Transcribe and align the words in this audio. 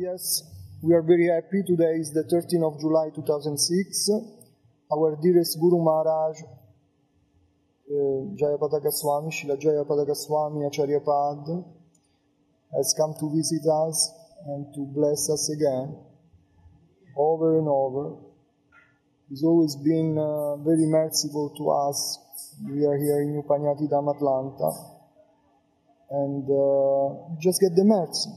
Yes, 0.00 0.42
we 0.80 0.94
are 0.94 1.02
very 1.02 1.26
happy. 1.28 1.60
Today 1.62 2.00
is 2.00 2.10
the 2.10 2.24
13th 2.24 2.64
of 2.72 2.80
July 2.80 3.10
2006. 3.14 4.08
Our 4.90 5.18
dearest 5.20 5.60
Guru 5.60 5.76
Maharaj, 5.76 6.40
uh, 6.40 8.32
Jayapataka 8.32 8.88
Swami, 8.96 9.28
Srila 9.28 9.60
Jayapataka 9.60 10.16
Swami 10.16 10.64
Acharyapad, 10.64 11.44
has 12.74 12.94
come 12.96 13.12
to 13.20 13.28
visit 13.36 13.60
us 13.68 14.10
and 14.46 14.72
to 14.72 14.88
bless 14.96 15.28
us 15.28 15.50
again, 15.52 15.94
over 17.14 17.58
and 17.58 17.68
over. 17.68 18.16
He's 19.28 19.44
always 19.44 19.76
been 19.76 20.16
uh, 20.16 20.56
very 20.64 20.86
merciful 20.86 21.52
to 21.58 21.64
us. 21.68 22.18
We 22.64 22.86
are 22.86 22.96
here 22.96 23.20
in 23.20 23.36
Upanyati 23.36 23.84
Dham 23.92 24.08
Atlanta, 24.16 24.70
and 26.08 26.48
uh, 26.48 27.36
just 27.38 27.60
get 27.60 27.76
the 27.76 27.84
mercy. 27.84 28.30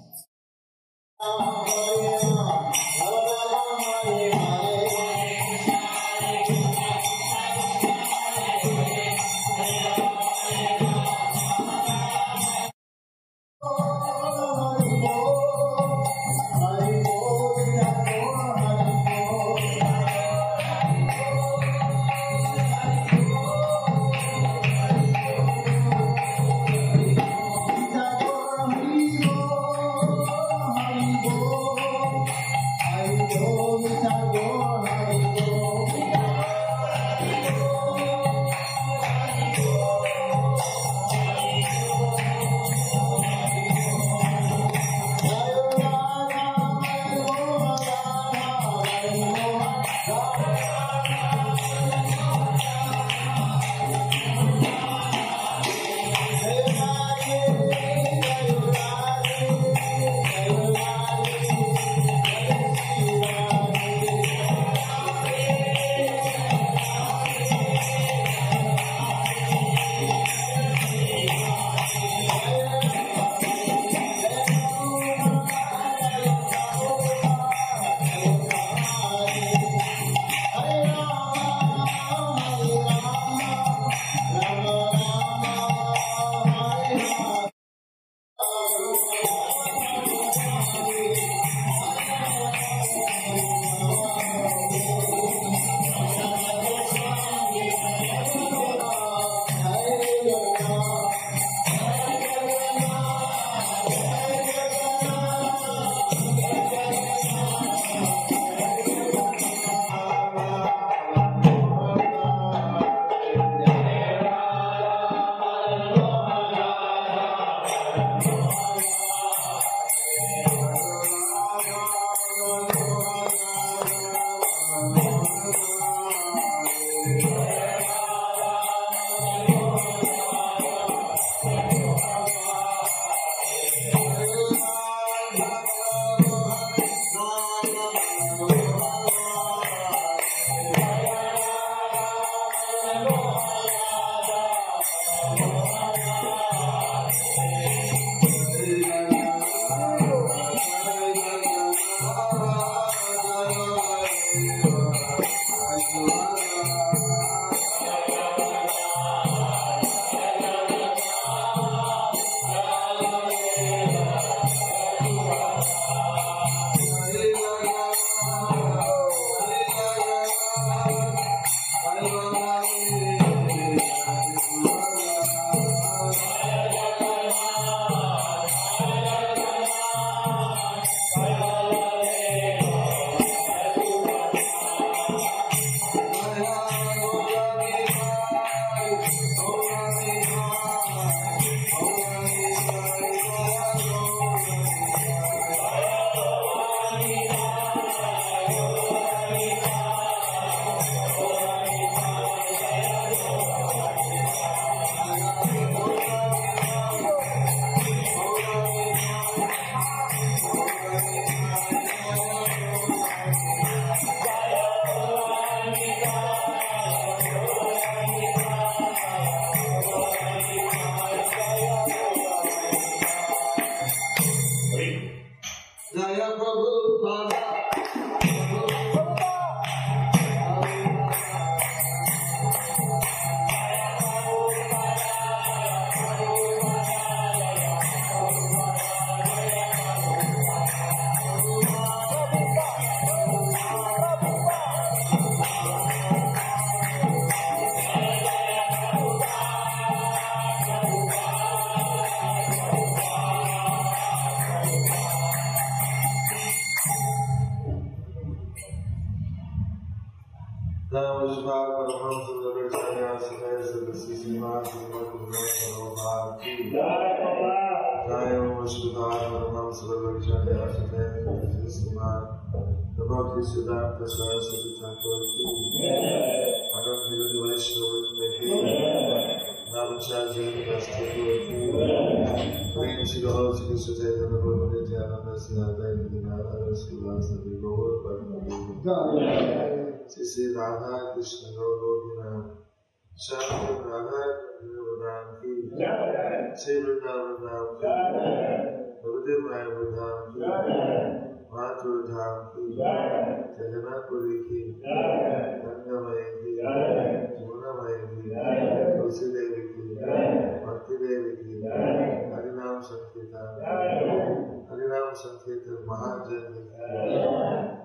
भगवान 315.14 315.22
संकीर्तन 315.22 315.86
महाजय 315.88 316.42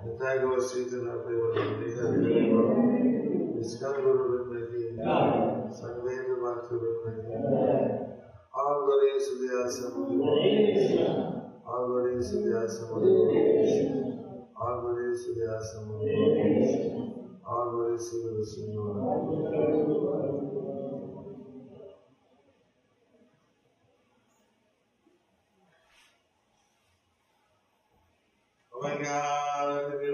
यथा 0.08 0.30
गो 0.42 0.52
सीतन 0.64 1.04
निष्कल 3.56 3.96
गुरु 4.02 4.24
बिंदी 4.48 4.84
संवेद 5.78 6.28
मात्र 6.42 6.78
बिंदी 6.82 7.12
और 8.58 8.74
गणेश 8.88 9.26
व्यासम 9.40 9.94
और 11.68 11.82
गणेश 11.90 12.32
व्यासम 12.46 12.90
और 14.58 14.74
गणेश 14.84 15.26
व्यासम 15.36 15.86
और 17.46 17.64
Ganesh 17.76 18.10
Guru 18.24 18.44
Singh 18.52 18.74
god 28.96 29.94
uh, 29.94 30.07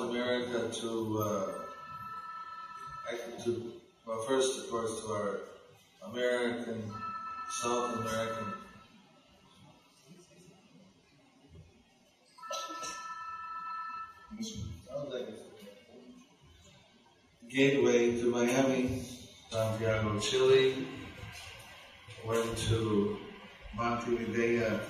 South 0.00 0.10
America 0.12 0.70
to, 0.72 1.22
uh, 1.22 1.46
actually 3.12 3.44
to, 3.44 3.72
well, 4.06 4.22
first, 4.22 4.58
of 4.58 4.70
course, 4.70 5.02
to 5.02 5.12
our 5.12 5.40
American, 6.10 6.90
South 7.50 7.96
American 7.96 8.46
gateway 17.50 18.18
to 18.18 18.30
Miami, 18.30 19.02
Santiago, 19.50 20.18
Chile. 20.18 20.86
Went 22.26 22.56
to 22.68 23.18
Montevideo, 23.76 24.80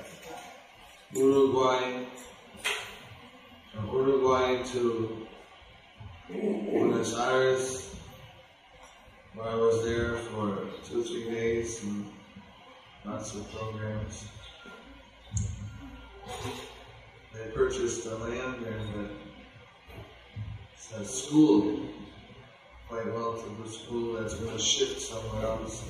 Uruguay. 1.15 2.05
From 3.73 3.87
Uruguay 3.87 4.63
to 4.73 5.27
Buenos 6.29 7.17
Aires, 7.17 7.95
where 9.35 9.49
I 9.49 9.55
was 9.55 9.85
there 9.85 10.17
for 10.17 10.67
two, 10.85 11.05
three 11.05 11.31
days 11.31 11.83
and 11.85 12.07
lots 13.05 13.35
of 13.35 13.49
programs. 13.53 14.25
They 17.33 17.51
purchased 17.55 18.05
the 18.05 18.17
land 18.17 18.67
and 18.67 19.11
it's 20.75 20.93
a 20.93 21.05
school, 21.05 21.81
quite 22.89 23.07
well 23.07 23.35
to 23.35 23.63
the 23.63 23.69
school 23.69 24.15
that's 24.15 24.35
going 24.35 24.57
to 24.57 24.63
shift 24.63 25.01
somewhere 25.01 25.45
else. 25.47 25.85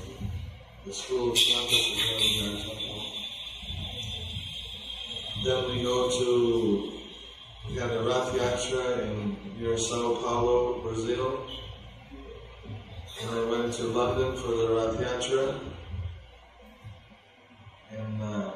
The 0.84 0.92
school 0.92 1.32
campus 1.32 1.72
is 1.72 2.02
going 2.02 2.56
to 2.58 2.76
be. 2.76 3.26
Then 5.44 5.70
we 5.70 5.82
go 5.82 6.10
to, 6.10 6.99
we 7.70 7.78
had 7.78 7.90
a 7.92 8.02
Rath 8.02 8.32
Yatra 8.32 9.02
in 9.02 9.36
near 9.56 9.78
Sao 9.78 10.14
Paulo, 10.16 10.80
Brazil. 10.80 11.46
And 13.22 13.30
I 13.30 13.44
went 13.44 13.72
to 13.74 13.84
London 13.84 14.36
for 14.36 14.48
the 14.48 14.74
Rath 14.74 14.96
Yatra. 14.96 15.60
And 17.96 18.22
uh, 18.22 18.52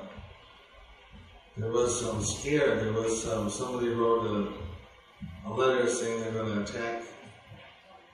there 1.57 1.71
was 1.71 2.01
some 2.01 2.25
scare. 2.25 2.77
There 2.77 2.93
was 2.93 3.23
some, 3.23 3.51
somebody 3.51 3.91
wrote 3.91 4.27
a, 4.27 5.49
a 5.49 5.51
letter 5.53 5.89
saying 5.89 6.21
they're 6.21 6.33
going 6.33 6.53
to 6.53 6.63
attack 6.63 7.05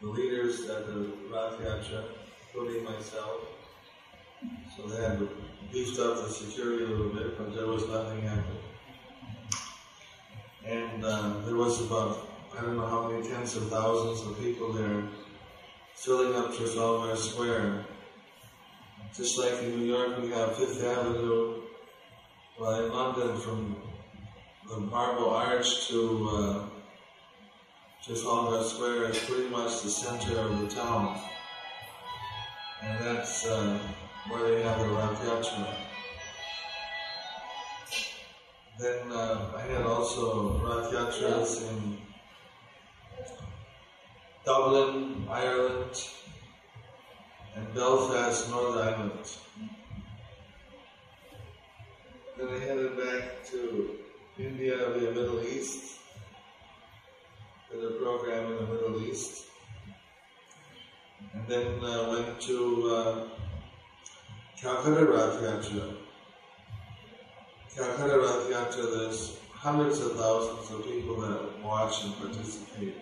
the 0.02 0.08
leaders 0.08 0.68
at 0.68 0.86
the 0.86 1.12
Rath 1.32 1.58
Yatra, 1.60 2.04
including 2.46 2.84
myself. 2.84 3.40
So 4.76 4.86
they 4.86 5.02
had 5.02 5.26
beefed 5.72 5.98
up 5.98 6.16
the 6.16 6.28
security 6.28 6.84
a 6.84 6.88
little 6.88 7.08
bit, 7.08 7.38
but 7.38 7.54
there 7.54 7.66
was 7.66 7.86
nothing 7.88 8.22
happening. 8.22 8.69
And 10.66 11.04
uh, 11.04 11.40
there 11.44 11.56
was 11.56 11.80
about, 11.80 12.28
I 12.56 12.62
don't 12.62 12.76
know 12.76 12.86
how 12.86 13.08
many 13.08 13.26
tens 13.26 13.56
of 13.56 13.68
thousands 13.68 14.26
of 14.26 14.38
people 14.38 14.72
there 14.72 15.02
filling 15.94 16.34
up 16.34 16.56
Trafalgar 16.56 17.16
Square. 17.16 17.84
Just 19.14 19.38
like 19.38 19.62
in 19.62 19.78
New 19.78 19.86
York, 19.86 20.20
we 20.22 20.30
have 20.30 20.56
Fifth 20.56 20.82
Avenue, 20.84 21.62
well, 22.58 22.84
in 22.84 22.92
London, 22.92 23.36
from 23.38 23.76
the 24.68 24.78
Marble 24.78 25.30
Arch 25.30 25.88
to 25.88 26.30
uh, 26.32 26.68
Trafalgar 28.04 28.62
Square 28.64 29.10
is 29.10 29.18
pretty 29.18 29.48
much 29.48 29.82
the 29.82 29.90
center 29.90 30.38
of 30.38 30.60
the 30.60 30.68
town. 30.68 31.20
And 32.82 33.04
that's 33.04 33.46
uh, 33.46 33.78
where 34.28 34.48
they 34.48 34.62
have 34.62 34.78
the 34.78 34.84
Yatra. 34.86 35.89
Then 38.80 39.12
uh, 39.12 39.52
I 39.58 39.60
had 39.60 39.82
also 39.82 40.58
Rath 40.64 40.90
Yatras 40.90 41.68
in 41.68 41.98
Dublin, 44.42 45.26
Ireland, 45.28 46.02
and 47.56 47.74
Belfast, 47.74 48.48
Northern 48.48 48.88
Ireland. 48.88 49.36
Then 52.38 52.48
I 52.48 52.58
headed 52.58 52.96
back 52.96 53.44
to 53.50 53.98
India 54.38 54.78
via 54.94 55.10
Middle 55.10 55.44
East, 55.44 55.98
did 57.70 57.84
a 57.84 57.90
program 58.02 58.52
in 58.52 58.56
the 58.64 58.72
Middle 58.72 59.02
East, 59.02 59.44
and 61.34 61.46
then 61.46 61.84
uh, 61.84 62.08
went 62.08 62.40
to 62.40 62.90
uh, 62.90 63.28
Calcutta. 64.58 65.99
Calcutta 67.76 68.18
Rath 68.18 68.50
Yatra, 68.50 68.98
there's 68.98 69.36
hundreds 69.52 70.00
of 70.00 70.16
thousands 70.16 70.70
of 70.70 70.84
people 70.84 71.20
that 71.20 71.62
watch 71.62 72.04
and 72.04 72.16
participate. 72.16 72.96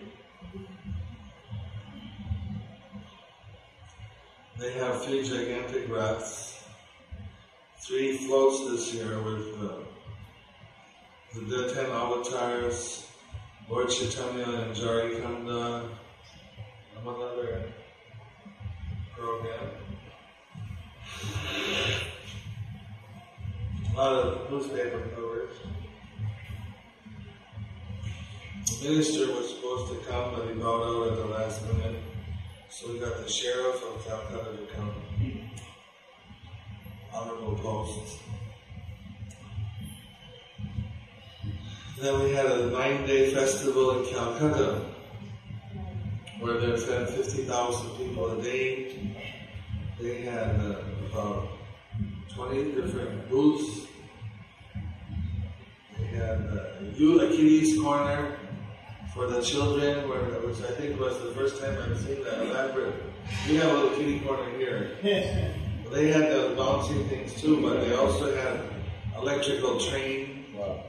They 4.59 4.73
have 4.73 5.03
three 5.03 5.23
gigantic 5.23 5.89
raths, 5.89 6.63
three 7.79 8.17
floats 8.17 8.69
this 8.69 8.93
year 8.93 9.21
with 9.23 9.57
uh, 9.59 9.75
the, 11.33 11.41
the 11.41 11.73
ten 11.73 11.85
avatars, 11.87 13.07
Lord 13.69 13.89
Chaitanya 13.89 14.43
and 14.43 14.75
Jari 14.75 15.21
Kanda, 15.21 15.89
and 16.95 17.05
one 17.05 17.15
other 17.15 17.71
program. 19.15 19.69
Lot 23.99 24.13
of 24.13 24.49
newspaper 24.49 25.01
coverage. 25.13 25.57
The 28.65 28.89
minister 28.89 29.27
was 29.33 29.49
supposed 29.49 29.91
to 29.91 30.09
come, 30.09 30.35
but 30.35 30.47
he 30.47 30.53
bowed 30.53 30.83
out 30.83 31.11
at 31.11 31.17
the 31.17 31.25
last 31.25 31.61
minute. 31.63 32.01
So 32.69 32.93
we 32.93 32.99
got 32.99 33.17
the 33.17 33.29
sheriff 33.29 33.83
of 33.83 34.07
Calcutta 34.07 34.55
to 34.55 34.73
come. 34.73 34.93
Honorable 37.13 37.55
post. 37.57 38.19
Then 41.99 42.23
we 42.23 42.31
had 42.31 42.45
a 42.45 42.67
nine-day 42.67 43.33
festival 43.33 43.99
in 43.99 44.13
Calcutta 44.13 44.81
where 46.39 46.57
they 46.57 46.77
fed 46.77 47.09
50,000 47.09 47.97
people 47.97 48.39
a 48.39 48.41
day. 48.41 49.13
They 49.99 50.21
had 50.21 50.55
uh, 50.61 50.75
about 51.11 51.49
20 52.33 52.71
different 52.71 53.29
booths. 53.29 53.88
They 55.99 56.17
had 56.17 56.39
uh, 56.47 56.63
you, 56.95 57.19
a 57.21 57.27
kiddies 57.27 57.79
corner 57.79 58.37
for 59.13 59.27
the 59.27 59.41
children, 59.41 60.07
where, 60.07 60.21
which 60.41 60.61
I 60.61 60.71
think 60.73 60.99
was 60.99 61.19
the 61.21 61.31
first 61.31 61.61
time 61.61 61.77
I've 61.77 61.97
seen 61.97 62.23
that 62.23 62.41
elaborate. 62.41 62.95
We 63.47 63.55
have 63.57 63.71
a 63.71 63.73
little 63.73 63.97
kiddie 63.97 64.19
corner 64.19 64.49
here. 64.57 64.97
They 65.91 66.11
had 66.11 66.31
the 66.31 66.53
bouncing 66.55 67.09
things 67.09 67.41
too, 67.41 67.63
but 67.63 67.81
they 67.81 67.95
also 67.95 68.35
had 68.35 68.61
electrical 69.17 69.79
train. 69.79 70.45
Wow. 70.55 70.83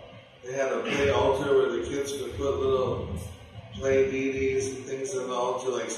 They 0.44 0.52
had 0.52 0.72
a 0.72 0.80
play 0.80 1.08
altar 1.08 1.56
where 1.56 1.72
the 1.72 1.88
kids 1.88 2.12
could 2.12 2.36
put 2.36 2.60
little 2.60 3.08
play 3.72 4.10
deities 4.10 4.76
and 4.76 4.84
things 4.84 5.16
on 5.16 5.28
the 5.28 5.34
altar, 5.34 5.70
like 5.70 5.90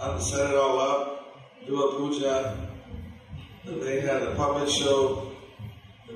um, 0.00 0.20
set 0.20 0.50
it 0.50 0.56
all 0.56 0.78
up, 0.78 1.66
do 1.66 1.82
a 1.82 1.96
puja. 1.96 2.68
They 3.64 4.00
had 4.00 4.22
a 4.22 4.34
puppet 4.36 4.70
show. 4.70 5.29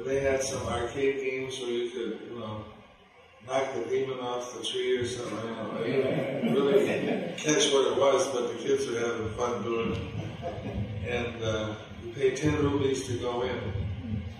They 0.03 0.21
had 0.21 0.43
some 0.43 0.67
arcade 0.67 1.21
games 1.21 1.59
where 1.61 1.71
you 1.71 1.91
could, 1.91 2.21
you 2.31 2.39
know, 2.39 2.65
knock 3.47 3.75
the 3.75 3.85
demon 3.89 4.19
off 4.21 4.57
the 4.57 4.65
tree 4.65 4.99
or 4.99 5.07
something. 5.07 5.39
I 5.39 5.43
don't 5.43 5.75
know. 5.75 5.81
I 5.81 5.85
didn't 5.85 6.55
really 6.55 6.87
catch 7.37 7.73
what 7.73 7.93
it 7.93 7.99
was, 7.99 8.27
but 8.29 8.53
the 8.53 8.59
kids 8.63 8.87
were 8.87 8.99
having 8.99 9.31
fun 9.31 9.63
doing 9.63 9.93
it. 9.93 10.01
And 11.09 11.43
uh, 11.43 11.75
you 12.05 12.13
pay 12.13 12.35
10 12.35 12.63
rupees 12.63 13.07
to 13.07 13.19
go 13.19 13.43
in. 13.43 13.59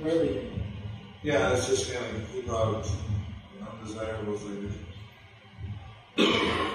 Really? 0.01 0.51
Yeah, 1.23 1.53
it's 1.55 1.69
just 1.69 1.93
kind 1.93 2.17
of 2.17 2.33
keep 2.33 2.49
out 2.51 2.87
undesirables 3.61 4.43
like 4.45 4.73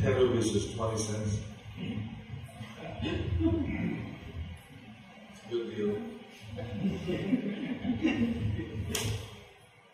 Ten 0.00 0.14
rupees 0.14 0.54
is 0.54 0.74
twenty 0.74 0.98
cents. 0.98 1.38
Good 5.52 5.76
deal. 5.76 5.94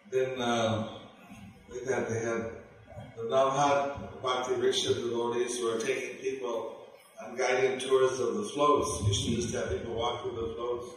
then 0.08 0.40
uh, 0.40 0.98
with 1.68 1.84
that 1.88 2.08
they 2.08 2.20
had 2.20 2.52
the 3.16 3.24
Navhat 3.24 4.22
Bhakti 4.22 4.52
Vriksha 4.52 4.94
devotees 4.94 5.58
who 5.58 5.68
are 5.74 5.80
taking 5.80 6.18
people 6.18 6.76
on 7.20 7.36
guided 7.36 7.80
tours 7.80 8.20
of 8.20 8.36
the 8.36 8.44
floats. 8.44 9.04
Usually 9.08 9.36
just 9.42 9.52
have 9.52 9.70
people 9.70 9.94
walk 9.94 10.22
through 10.22 10.36
the 10.36 10.54
floats. 10.54 10.94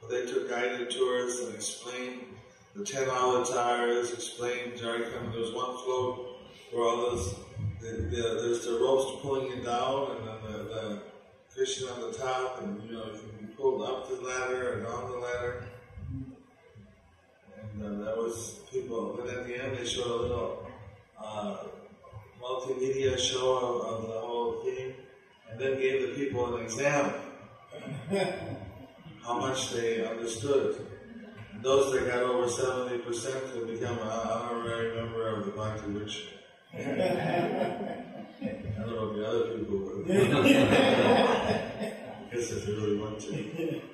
But 0.00 0.08
they 0.08 0.24
took 0.24 0.48
guided 0.48 0.90
tours 0.90 1.40
and 1.40 1.54
explained 1.54 2.22
the 2.74 2.86
ten 2.86 3.06
avatars, 3.06 4.14
explained 4.14 4.78
Jharkhand. 4.78 5.32
There 5.32 5.42
was 5.42 5.52
one 5.52 5.76
float 5.84 6.38
where 6.72 6.88
all 6.88 6.96
those, 6.96 7.34
the, 7.82 7.88
the, 7.88 8.22
there's 8.40 8.64
the 8.64 8.78
ropes 8.80 9.20
pulling 9.20 9.48
you 9.48 9.62
down, 9.62 10.12
and 10.12 10.26
then 10.26 10.52
the, 10.52 10.58
the 10.74 11.02
Krishna 11.54 11.88
on 11.88 12.10
the 12.10 12.16
top, 12.16 12.62
and 12.62 12.82
you 12.82 12.92
know, 12.96 13.04
you 13.04 13.29
up 13.60 14.08
the 14.08 14.16
ladder 14.26 14.72
and 14.72 14.86
on 14.86 15.10
the 15.10 15.18
ladder. 15.18 15.64
And 17.74 17.82
uh, 17.82 18.04
that 18.04 18.16
was 18.16 18.60
people. 18.72 19.18
But 19.18 19.28
at 19.28 19.46
the 19.46 19.62
end, 19.62 19.76
they 19.76 19.84
showed 19.84 20.06
a 20.06 20.22
little 20.22 20.66
uh, 21.22 21.56
multimedia 22.42 23.18
show 23.18 23.58
of, 23.58 23.86
of 23.86 24.08
the 24.08 24.18
whole 24.18 24.62
thing, 24.64 24.94
and 25.50 25.60
then 25.60 25.78
gave 25.78 26.02
the 26.02 26.14
people 26.14 26.56
an 26.56 26.62
exam 26.62 27.12
how 29.22 29.38
much 29.38 29.72
they 29.72 30.06
understood. 30.06 30.86
And 31.52 31.62
those 31.62 31.92
that 31.92 32.06
got 32.06 32.22
over 32.22 32.46
70% 32.46 33.52
could 33.52 33.66
become 33.68 33.98
an 33.98 34.08
honorary 34.08 34.94
member 34.94 35.28
of 35.36 35.44
the 35.46 35.52
Bhakti 35.52 35.86
Ritual. 35.90 36.26
I 36.72 36.78
don't 38.78 38.90
know 38.90 39.10
if 39.10 39.16
the 39.16 39.26
other 39.26 39.58
people 39.58 39.78
would. 39.78 40.06
Guess 42.32 42.52
if 42.52 42.66
they 42.66 42.72
really 42.72 42.98
want 42.98 43.20
to. 43.20 43.82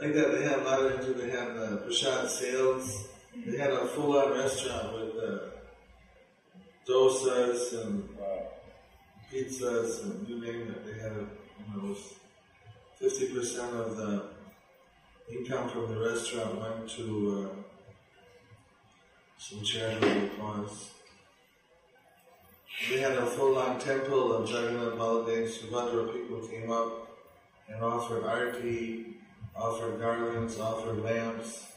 Like 0.00 0.14
that, 0.14 0.30
they 0.30 0.44
had 0.44 0.60
a 0.60 0.62
lot 0.62 0.80
of 0.80 1.18
they 1.18 1.28
had 1.28 1.56
uh, 1.56 1.78
prasad 1.78 2.30
sales. 2.30 3.08
They 3.34 3.58
had 3.58 3.72
a 3.72 3.84
full-on 3.88 4.30
restaurant 4.32 4.94
with 4.94 5.24
uh, 5.24 5.38
dosas 6.86 7.84
and 7.84 8.08
pizzas 9.32 10.04
and 10.04 10.28
you 10.28 10.40
name 10.40 10.70
it. 10.70 10.86
They 10.86 11.00
had 11.02 11.12
you 11.16 11.82
know, 11.82 11.96
50% 13.02 13.74
of 13.74 13.96
the 13.96 14.30
income 15.30 15.68
from 15.68 15.92
the 15.92 16.00
restaurant 16.00 16.60
went 16.60 16.88
to 16.90 17.50
uh, 17.50 17.62
some 19.36 19.62
charitable 19.62 20.28
cause. 20.38 20.92
They 22.86 23.00
had 23.00 23.12
a 23.12 23.26
full-on 23.26 23.80
temple 23.80 24.32
of 24.32 24.48
Jagannath 24.48 24.94
Baladev 24.94 25.50
Subhadra. 25.50 26.12
People 26.12 26.46
came 26.46 26.70
up 26.70 27.18
and 27.68 27.82
offered 27.82 28.24
arti, 28.24 29.16
offered 29.56 30.00
garlands, 30.00 30.58
offered 30.60 31.02
lamps. 31.02 31.72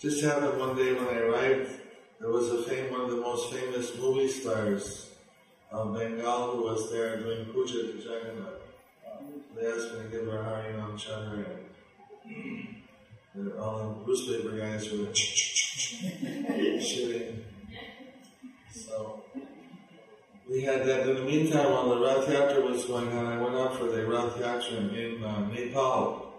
Just 0.00 0.24
happened 0.24 0.58
one 0.58 0.74
day 0.74 0.94
when 0.94 1.06
I 1.06 1.18
arrived, 1.18 1.70
there 2.18 2.30
was 2.30 2.50
a 2.50 2.62
fame, 2.62 2.90
one 2.90 3.02
of 3.02 3.10
the 3.10 3.16
most 3.16 3.52
famous 3.52 3.96
movie 3.96 4.28
stars 4.28 5.10
of 5.70 5.94
Bengal 5.94 6.56
who 6.56 6.62
was 6.62 6.90
there 6.90 7.18
doing 7.18 7.44
puja 7.46 7.82
to 7.82 7.98
Jagannath. 7.98 8.62
They 9.54 9.66
asked 9.66 9.94
me 9.94 10.02
to 10.02 10.08
give 10.08 10.26
her 10.26 10.38
Harinam 10.38 10.98
chadar 10.98 11.44
and 13.34 13.52
all 13.58 14.02
the 14.04 14.06
newspaper 14.06 14.56
guys 14.56 14.90
were 14.90 15.14
shooting. 16.80 17.37
We 20.48 20.62
had 20.62 20.86
that. 20.86 21.06
In 21.06 21.16
the 21.16 21.22
meantime, 21.22 21.70
while 21.72 21.90
the 21.90 22.00
Rath 22.00 22.26
Yatra 22.26 22.64
was 22.64 22.86
going 22.86 23.12
on, 23.12 23.26
I 23.26 23.42
went 23.42 23.54
out 23.54 23.76
for 23.76 23.84
the 23.84 24.06
Rath 24.06 24.34
Yatra 24.36 24.94
in 24.96 25.22
uh, 25.22 25.46
Nepal. 25.48 26.32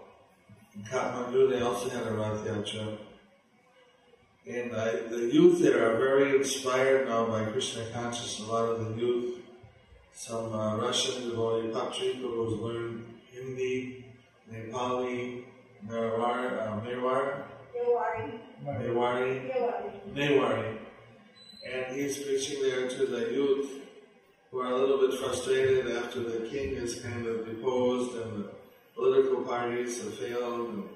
In 0.74 0.82
Kathmandu, 0.82 1.48
they 1.48 1.60
also 1.60 1.88
had 1.90 2.08
a 2.08 2.14
Rath 2.14 2.44
Yatra. 2.44 2.98
And 4.48 4.72
uh, 4.72 4.92
the 5.10 5.30
youth 5.32 5.62
there 5.62 5.88
are 5.88 5.96
very 5.96 6.36
inspired 6.36 7.08
now 7.08 7.26
by 7.26 7.44
Krishna 7.44 7.84
consciousness. 7.92 8.48
A 8.48 8.52
lot 8.52 8.64
of 8.64 8.84
the 8.84 9.00
youth, 9.00 9.42
some 10.12 10.52
uh, 10.52 10.76
Russian 10.76 11.30
devotee, 11.30 11.68
Patrika, 11.68 12.22
who's 12.22 12.58
learned 12.58 13.04
Hindi, 13.30 14.06
Nepali, 14.52 15.44
Newar, 15.86 16.66
uh, 16.66 16.80
Newar, 16.80 17.42
Newari, 18.66 19.52
Newari. 20.12 20.78
And 21.64 21.94
he's 21.94 22.18
preaching 22.18 22.62
there 22.62 22.88
to 22.88 23.06
the 23.06 23.32
youth 23.32 23.80
who 24.50 24.60
are 24.60 24.72
a 24.72 24.76
little 24.76 24.98
bit 24.98 25.18
frustrated 25.18 25.96
after 25.96 26.20
the 26.20 26.48
king 26.48 26.74
is 26.74 27.00
kind 27.00 27.26
of 27.26 27.46
deposed 27.46 28.16
and 28.16 28.44
the 28.44 28.50
political 28.94 29.42
parties 29.42 30.02
have 30.02 30.14
failed 30.14 30.68
and 30.70 30.88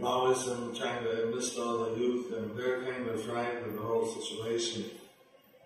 Maoism 0.00 0.76
trying 0.76 1.04
to 1.04 1.26
enlist 1.26 1.58
all 1.58 1.84
the 1.84 2.00
youth 2.00 2.32
and 2.32 2.56
they're 2.56 2.82
kind 2.82 3.08
of 3.08 3.22
frightened 3.22 3.66
with 3.66 3.76
the 3.76 3.82
whole 3.82 4.06
situation. 4.06 4.84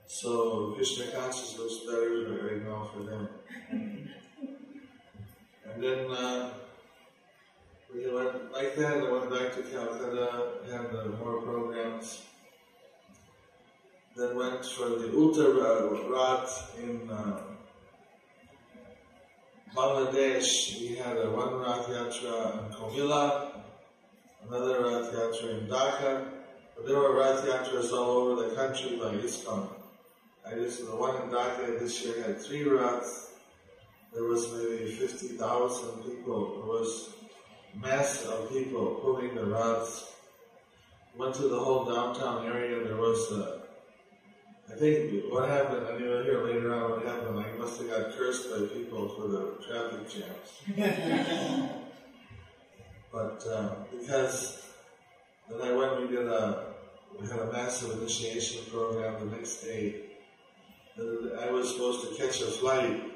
So 0.07 0.73
Krishna 0.77 1.07
consciousness 1.13 1.59
looks 1.59 1.79
better 1.87 2.47
right 2.47 2.63
now 2.63 2.91
for 2.93 3.03
them. 3.03 3.29
And 5.73 5.83
then 5.83 6.11
uh, 6.11 6.53
we 7.93 8.13
went 8.13 8.53
like 8.53 8.77
that. 8.77 8.99
I 8.99 9.11
went 9.11 9.31
back 9.31 9.55
to 9.55 9.63
Calcutta, 9.63 10.49
had 10.71 10.95
uh, 10.95 11.09
more 11.19 11.41
programs. 11.43 12.23
Then 14.17 14.37
went 14.37 14.65
for 14.65 14.91
the 14.91 15.09
Uttara 15.09 16.09
Rat 16.09 16.49
in 16.81 17.11
uh, 17.11 17.41
Bangladesh. 19.75 20.81
We 20.81 20.95
had 20.95 21.17
a 21.17 21.31
one 21.31 21.57
Rath 21.57 21.89
Yatra 21.89 22.65
in 22.65 22.73
Comilla, 22.73 23.51
another 24.47 24.85
Rath 24.85 25.13
Yatra 25.13 25.59
in 25.59 25.67
Dhaka. 25.67 26.29
But 26.77 26.87
there 26.87 26.97
were 26.97 27.19
Rath 27.19 27.45
Yatras 27.45 27.93
all 27.93 28.19
over 28.19 28.49
the 28.49 28.55
country 28.55 28.97
by 28.97 29.15
ISKCON. 29.15 29.69
I 30.47 30.55
just, 30.55 30.87
the 30.87 30.95
one 30.95 31.21
in 31.23 31.31
Dhaka 31.31 31.81
this 31.81 32.05
year 32.05 32.23
had 32.23 32.41
three 32.41 32.63
Raths. 32.63 33.33
There 34.13 34.25
was 34.25 34.53
maybe 34.53 34.93
50,000 34.93 36.03
people. 36.05 36.57
There 36.57 36.67
was 36.67 37.15
mass 37.75 38.25
of 38.27 38.49
people 38.51 39.01
pulling 39.03 39.35
the 39.35 39.47
Raths. 39.47 40.13
Went 41.17 41.35
to 41.37 41.49
the 41.49 41.59
whole 41.59 41.85
downtown 41.85 42.47
area. 42.47 42.85
There 42.85 42.97
was 42.97 43.33
a 43.33 43.64
I 44.71 44.77
think 44.77 45.25
what 45.31 45.49
happened, 45.49 45.87
and 45.89 46.01
you'll 46.01 46.23
hear 46.23 46.43
later 46.43 46.75
on 46.75 46.91
what 46.93 47.05
happened, 47.05 47.39
I 47.39 47.53
must 47.59 47.81
have 47.81 47.91
got 47.91 48.13
cursed 48.17 48.51
by 48.51 48.67
people 48.67 49.09
for 49.11 49.29
the 49.29 49.59
traffic 49.67 50.09
jams. 50.09 50.63
but 53.13 53.47
uh, 53.47 53.75
because 53.93 54.67
then 55.51 55.61
I 55.61 55.73
went, 55.73 56.01
we 56.01 56.09
did 56.09 56.27
a, 56.27 56.75
we 57.21 57.29
had 57.29 57.41
a 57.41 57.53
massive 57.53 58.01
initiation 58.01 58.65
program 58.71 59.29
the 59.29 59.37
next 59.37 59.63
day. 59.63 60.01
I 60.99 61.51
was 61.51 61.71
supposed 61.73 62.09
to 62.09 62.15
catch 62.17 62.41
a 62.41 62.47
flight. 62.47 63.11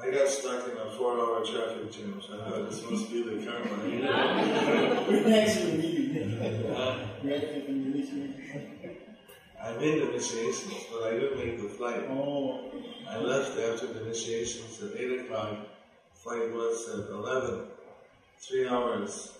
I 0.00 0.10
got 0.10 0.28
stuck 0.28 0.68
in 0.68 0.76
a 0.76 0.90
four-hour 0.90 1.44
traffic 1.44 1.92
jam, 1.92 2.20
so 2.26 2.34
I 2.34 2.50
thought 2.50 2.68
this 2.68 2.82
must 2.90 3.10
be 3.10 3.22
the 3.22 3.46
karma. 3.46 3.76
We're 5.08 5.28
next 5.28 5.58
to 5.58 5.66
the 5.66 5.78
meeting. 5.78 6.38
We're 7.22 7.36
actually 7.36 7.62
from 7.62 7.84
the 7.84 7.98
meeting. 7.98 8.78
I 9.62 9.72
made 9.74 10.02
the 10.02 10.10
initiations, 10.10 10.86
but 10.90 11.04
I 11.04 11.10
didn't 11.12 11.38
make 11.38 11.62
the 11.62 11.68
flight. 11.68 12.04
Oh. 12.10 12.70
I 13.08 13.18
left 13.18 13.58
after 13.58 13.86
the 13.86 14.04
initiations 14.04 14.82
at 14.82 14.98
8 14.98 15.20
o'clock. 15.20 15.58
Flight 16.14 16.52
was 16.52 16.88
at 16.88 17.10
11. 17.10 17.66
Three 18.38 18.68
hours. 18.68 19.32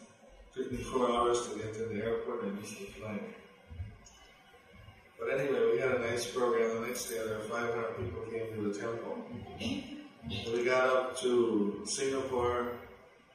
Took 0.55 0.71
me 0.71 0.79
four 0.79 1.11
hours 1.11 1.49
to 1.49 1.59
get 1.59 1.75
to 1.75 1.85
the 1.87 2.05
airport 2.05 2.45
and 2.45 2.61
missed 2.61 2.79
the 2.79 2.87
flight. 2.87 3.23
But 5.19 5.41
anyway, 5.41 5.73
we 5.73 5.79
had 5.81 5.93
a 5.93 5.99
nice 6.01 6.27
program. 6.27 6.83
The 6.83 6.87
next 6.87 7.09
day, 7.09 7.19
there 7.25 7.39
were 7.39 7.45
500 7.45 7.97
people 7.97 8.23
came 8.31 8.55
to 8.55 8.73
the 8.73 8.79
temple. 8.79 9.25
We 9.59 10.65
got 10.65 10.89
up 10.89 11.21
to 11.21 11.83
Singapore, 11.85 12.73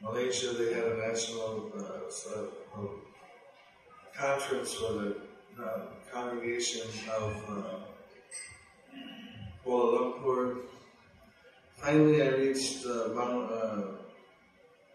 Malaysia. 0.02 0.54
They 0.54 0.74
had 0.74 0.86
a 0.86 0.98
national 0.98 1.72
uh, 1.76 2.10
so- 2.10 2.50
uh, 2.76 2.88
conference 4.14 4.74
for 4.74 4.94
the 4.94 5.16
uh, 5.62 5.80
congregation 6.12 6.88
of 7.20 7.34
uh, 7.50 7.64
Kuala 9.66 9.98
Lumpur. 9.98 10.58
Finally, 11.76 12.22
I 12.24 12.30
reached 12.30 12.86
uh, 12.86 13.10
Mount, 13.14 13.52
uh, 13.52 13.82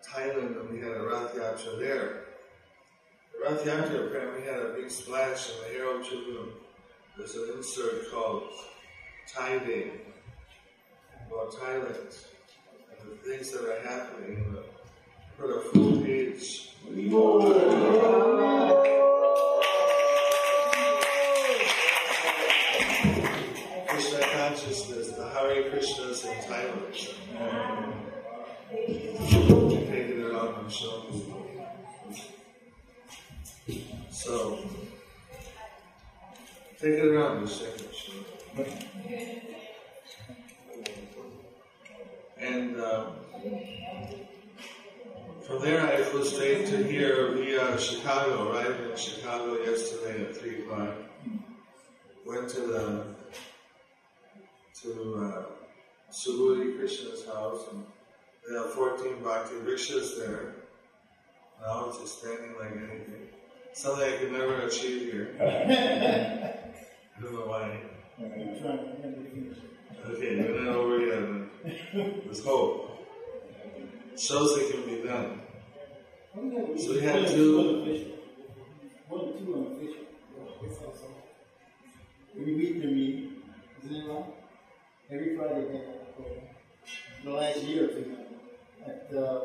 Thailand 0.08 0.60
and 0.60 0.70
we 0.70 0.80
had 0.80 0.92
a 0.92 1.02
Rath 1.02 1.34
Yatra 1.34 1.78
there. 1.78 2.24
The 3.32 3.44
Rath 3.44 3.64
Yatra 3.64 4.08
apparently 4.08 4.46
had 4.46 4.60
a 4.60 4.74
big 4.74 4.90
splash 4.90 5.50
in 5.50 5.56
the 5.62 5.78
Herald 5.78 6.04
Tribune. 6.04 6.52
There's 7.16 7.34
an 7.34 7.50
insert 7.56 8.10
called 8.10 8.44
Thai 9.32 9.58
Day 9.58 9.90
about 11.26 11.52
Thailand 11.52 12.26
and 12.90 13.10
the 13.10 13.16
things 13.28 13.50
that 13.52 13.64
are 13.64 13.80
happening. 13.88 14.44
And 14.44 14.56
the, 14.56 14.62
put 15.38 15.50
a 15.50 15.60
full 15.60 16.00
page. 16.02 16.70
Krishnas 25.82 26.24
in 26.24 26.34
Thailand. 26.46 26.94
Taking 28.70 30.20
it 30.20 30.32
and 30.32 30.72
showing. 30.72 31.34
So, 34.12 34.58
take 36.80 36.94
it 36.94 37.04
around 37.04 37.42
a 37.42 37.48
second. 37.48 37.88
And 42.38 42.80
um, 42.80 43.06
From 45.44 45.62
there, 45.62 45.84
I 45.84 45.96
flew 45.96 46.24
straight 46.24 46.66
to 46.68 46.84
here 46.84 47.32
via 47.32 47.76
Chicago, 47.76 48.52
arrived 48.52 48.88
in 48.88 48.96
Chicago 48.96 49.60
yesterday 49.64 50.26
at 50.26 50.36
3 50.36 50.62
o'clock. 50.62 50.94
Went 52.24 52.48
to 52.50 52.60
the 52.60 53.04
to 54.82 55.14
uh, 55.16 55.61
Subhuti 56.12 56.78
Krishna's 56.78 57.24
house, 57.26 57.64
and 57.72 57.84
they 58.48 58.54
have 58.54 58.70
14 58.72 59.22
bhakti 59.22 59.54
vrikshas 59.56 60.18
there. 60.18 60.54
Now 61.60 61.88
it's 61.88 61.98
just 61.98 62.18
standing 62.18 62.54
like 62.58 62.72
anything. 62.72 63.28
Something 63.72 64.12
I 64.12 64.16
could 64.18 64.32
never 64.32 64.62
achieve 64.62 65.10
here. 65.10 65.36
I 65.40 67.22
don't 67.22 67.32
know 67.32 67.46
why. 67.46 67.80
I'm 68.18 68.30
trying 68.60 68.60
to 68.60 68.84
remember 68.98 69.22
to 69.22 69.30
finish. 69.30 69.58
Okay, 70.10 70.36
we're 70.36 70.64
not 70.64 70.76
over 70.76 70.98
yet. 70.98 72.24
There's 72.24 72.44
hope. 72.44 72.90
Shows 74.18 74.58
it 74.58 74.70
can 74.72 74.84
be 74.84 75.08
done. 75.08 75.40
So 76.78 76.92
we 76.92 77.00
had 77.00 77.26
two- 77.28 77.56
One 77.56 77.82
official. 77.82 78.12
One 79.08 79.20
or 79.20 79.32
two 79.38 79.54
unofficial. 79.54 80.06
Every 82.38 82.54
week 82.54 82.82
to 82.82 82.88
meet. 82.88 83.30
Is 83.84 83.90
that 83.90 84.08
right? 84.08 84.24
Every 85.10 85.36
Friday 85.36 85.80
program. 86.14 86.46
The 87.24 87.30
last 87.30 87.62
year 87.62 87.84
or 87.84 87.88
two. 87.88 88.16
At 88.86 89.16
uh, 89.16 89.40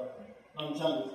on 0.57 0.73
Chandra. 0.73 1.11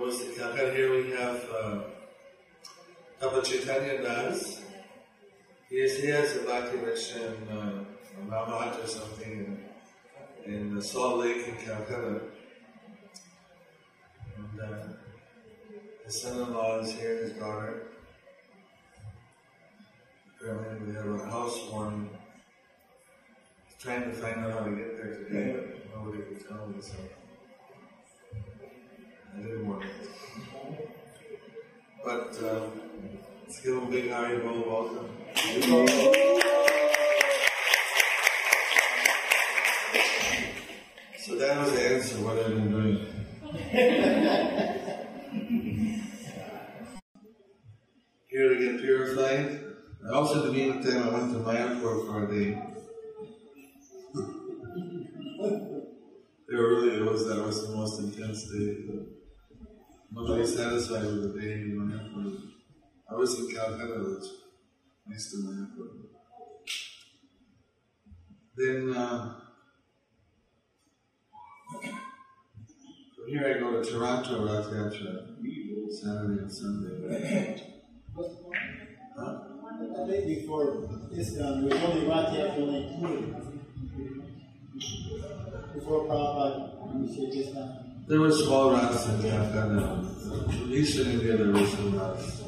Was 0.00 0.18
the 0.18 0.32
Calcutta. 0.34 0.74
Here 0.74 0.90
we 0.90 1.10
have 1.12 1.48
uh, 1.48 1.80
Papa 3.20 3.40
Chaitanya 3.42 4.02
Das. 4.02 4.62
He, 5.70 5.76
is, 5.76 6.02
he 6.02 6.08
has 6.08 6.36
a 6.36 6.40
Bhakti 6.40 6.78
in 6.78 7.48
uh, 7.48 7.84
Ramahat 8.28 8.82
or 8.82 8.86
something 8.88 9.60
in, 10.44 10.52
in 10.52 10.74
the 10.74 10.82
Salt 10.82 11.20
Lake 11.20 11.46
in 11.46 11.54
Calcutta. 11.54 12.20
And 14.36 14.60
uh, 14.60 15.01
his 16.12 16.20
son-in-law 16.20 16.80
is 16.80 16.92
here, 16.92 17.16
his 17.22 17.32
daughter. 17.32 17.84
Apparently 20.38 20.88
we 20.88 20.94
have 20.94 21.06
a 21.06 21.24
house 21.24 21.58
housewarming. 21.58 22.10
Trying 23.80 24.02
to 24.02 24.12
find 24.12 24.40
out 24.40 24.52
how 24.52 24.60
to 24.60 24.70
get 24.76 24.96
there 24.96 25.14
today, 25.24 25.56
but 25.56 25.96
nobody 25.96 26.22
could 26.22 26.46
tell 26.46 26.66
me 26.68 26.80
so. 26.80 26.94
I 29.34 29.40
didn't 29.40 29.66
want 29.66 29.84
it. 29.84 29.90
But 32.04 32.36
um, 32.44 32.70
let's 33.46 33.60
give 33.60 33.74
him 33.74 33.84
a 33.84 33.90
big 33.90 34.10
Haribol 34.10 34.66
welcome. 34.66 35.08
So 41.18 41.36
that 41.36 41.58
was 41.58 41.72
the 41.72 41.94
answer, 41.94 42.16
what 42.16 42.38
I've 42.38 42.48
been 42.48 42.70
doing. 42.70 44.68
Here 48.32 48.48
to 48.48 48.58
get 48.58 48.80
purified. 48.80 49.60
I 50.08 50.14
also, 50.14 50.46
the 50.46 50.52
meantime, 50.54 51.02
I 51.02 51.10
went 51.10 51.32
to 51.32 51.40
Mayapur 51.40 52.06
for 52.06 52.24
a 52.24 52.34
day. 52.34 52.58
It 56.48 56.56
really 56.56 56.96
it 56.96 57.04
was 57.04 57.28
that 57.28 57.44
was 57.44 57.66
the 57.66 57.76
most 57.76 58.00
intense 58.00 58.44
day. 58.50 58.84
Nobody's 60.10 60.56
satisfied 60.56 61.04
with 61.04 61.34
the 61.34 61.40
day 61.40 61.52
in 61.52 61.76
Mayapur. 61.76 62.40
I 63.10 63.14
was 63.16 63.38
in 63.38 63.54
Calcutta, 63.54 64.00
which 64.00 64.30
next 65.06 65.30
to 65.32 65.36
Mayapur. 65.36 65.88
Then 68.56 68.96
uh, 68.96 69.40
from 73.14 73.28
here 73.28 73.54
I 73.56 73.60
go 73.60 73.82
to 73.82 73.90
Toronto 73.90 74.46
Rath 74.46 74.70
Saturday 75.90 76.40
and 76.40 76.50
Sunday. 76.50 77.71
Huh? 78.14 79.38
I 79.74 80.06
think 80.06 80.26
before 80.26 80.88
this 81.10 81.34
there 81.34 81.46
was 81.62 81.72
only 81.72 82.06
Rath 82.06 82.34
Yatra 82.34 82.58
only 82.58 82.86
included. 82.88 83.34
Before 85.74 86.04
Prabhupada, 86.04 87.14
said 87.14 87.32
this 87.32 87.54
time. 87.54 88.04
There 88.06 88.20
were 88.20 88.32
small 88.32 88.72
Raths 88.72 89.08
in 89.08 89.22
Calcutta. 89.22 90.04
In 90.64 90.72
eastern 90.72 91.08
India 91.12 91.36
there 91.36 91.52
were 91.52 91.66
some 91.66 91.98
Raths. 91.98 92.42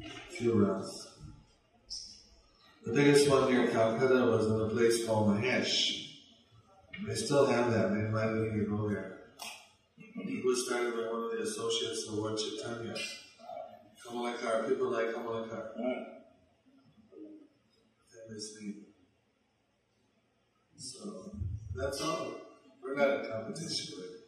A 0.00 0.32
few 0.32 0.52
Raths. 0.54 1.08
The 2.86 2.92
biggest 2.92 3.28
one 3.28 3.52
near 3.52 3.68
Calcutta 3.68 4.26
was 4.26 4.46
in 4.46 4.60
a 4.60 4.68
place 4.68 5.06
called 5.06 5.28
Mahesh. 5.28 6.08
They 7.06 7.14
still 7.14 7.46
have 7.46 7.70
that. 7.72 7.92
They 7.92 8.00
invited 8.00 8.52
me 8.52 8.60
to 8.60 8.70
go 8.70 8.88
there. 8.88 9.21
It 10.14 10.44
was 10.44 10.66
started 10.66 10.92
by 10.92 11.12
one 11.12 11.24
of 11.24 11.30
the 11.32 11.42
associates 11.42 12.06
of 12.08 12.14
Lord 12.14 12.38
Chaitanya. 12.38 12.94
Kamalakar, 14.04 14.68
people 14.68 14.90
like 14.90 15.06
Kamalakar. 15.06 15.68
Famous 18.10 18.56
name. 18.60 18.84
So, 20.76 21.32
that's 21.74 22.00
all. 22.00 22.34
We're 22.82 22.96
not 22.96 23.24
in 23.24 23.30
competition 23.30 23.94
with 23.96 24.06
it. 24.06 24.20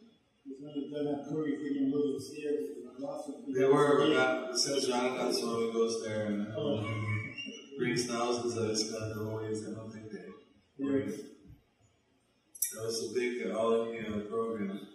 There's 0.45 0.75
only 0.75 0.89
done 0.91 1.05
that 1.05 1.29
Puri 1.29 1.57
freaking 1.57 1.91
little 1.91 2.19
stairs. 2.19 2.69
Lots 2.97 3.27
of 3.27 3.35
They 3.53 3.65
were, 3.65 3.97
but 3.99 4.13
not, 4.13 4.57
since 4.57 4.87
Radhanath 4.89 5.33
Swami 5.33 5.73
goes 5.73 6.01
there 6.03 6.27
and 6.27 6.47
uh, 6.47 6.81
brings 7.77 8.05
thousands 8.05 8.55
of 8.55 8.69
ISKCON 8.69 9.13
devotees, 9.13 9.67
I 9.67 9.73
don't 9.75 9.91
think 9.91 10.05
they. 10.09 10.83
Right. 10.83 11.07
That 12.75 12.85
was 12.85 13.11
a 13.11 13.19
big 13.19 13.51
uh, 13.51 13.57
all 13.57 13.91
India 13.91 14.19
program. 14.29 14.94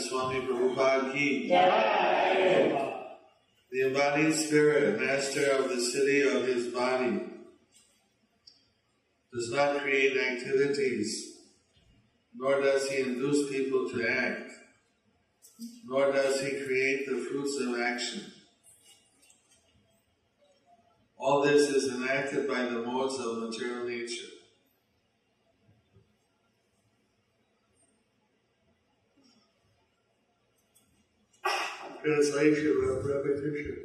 Swami 0.00 0.40
Prabhupada 0.40 1.12
Ki. 1.12 1.48
The 3.70 3.86
embodied 3.86 4.34
spirit, 4.34 5.00
master 5.00 5.50
of 5.52 5.68
the 5.68 5.80
city 5.80 6.22
of 6.22 6.46
his 6.46 6.68
body, 6.68 7.20
does 9.32 9.50
not 9.52 9.82
create 9.82 10.16
activities, 10.16 11.36
nor 12.34 12.60
does 12.62 12.88
he 12.90 13.02
induce 13.02 13.50
people 13.50 13.88
to 13.90 14.08
act, 14.08 14.50
nor 15.84 16.12
does 16.12 16.40
he 16.40 16.64
create 16.64 17.06
the 17.06 17.18
fruits 17.18 17.60
of 17.60 17.78
action. 17.78 18.22
All 21.18 21.42
this 21.42 21.68
is 21.68 21.92
enacted 21.92 22.48
by 22.48 22.62
the 22.62 22.82
modes 22.82 23.18
of 23.18 23.38
material 23.38 23.86
nature. 23.86 24.37
Translation 32.08 32.74
of 32.88 33.04
repetition. 33.04 33.76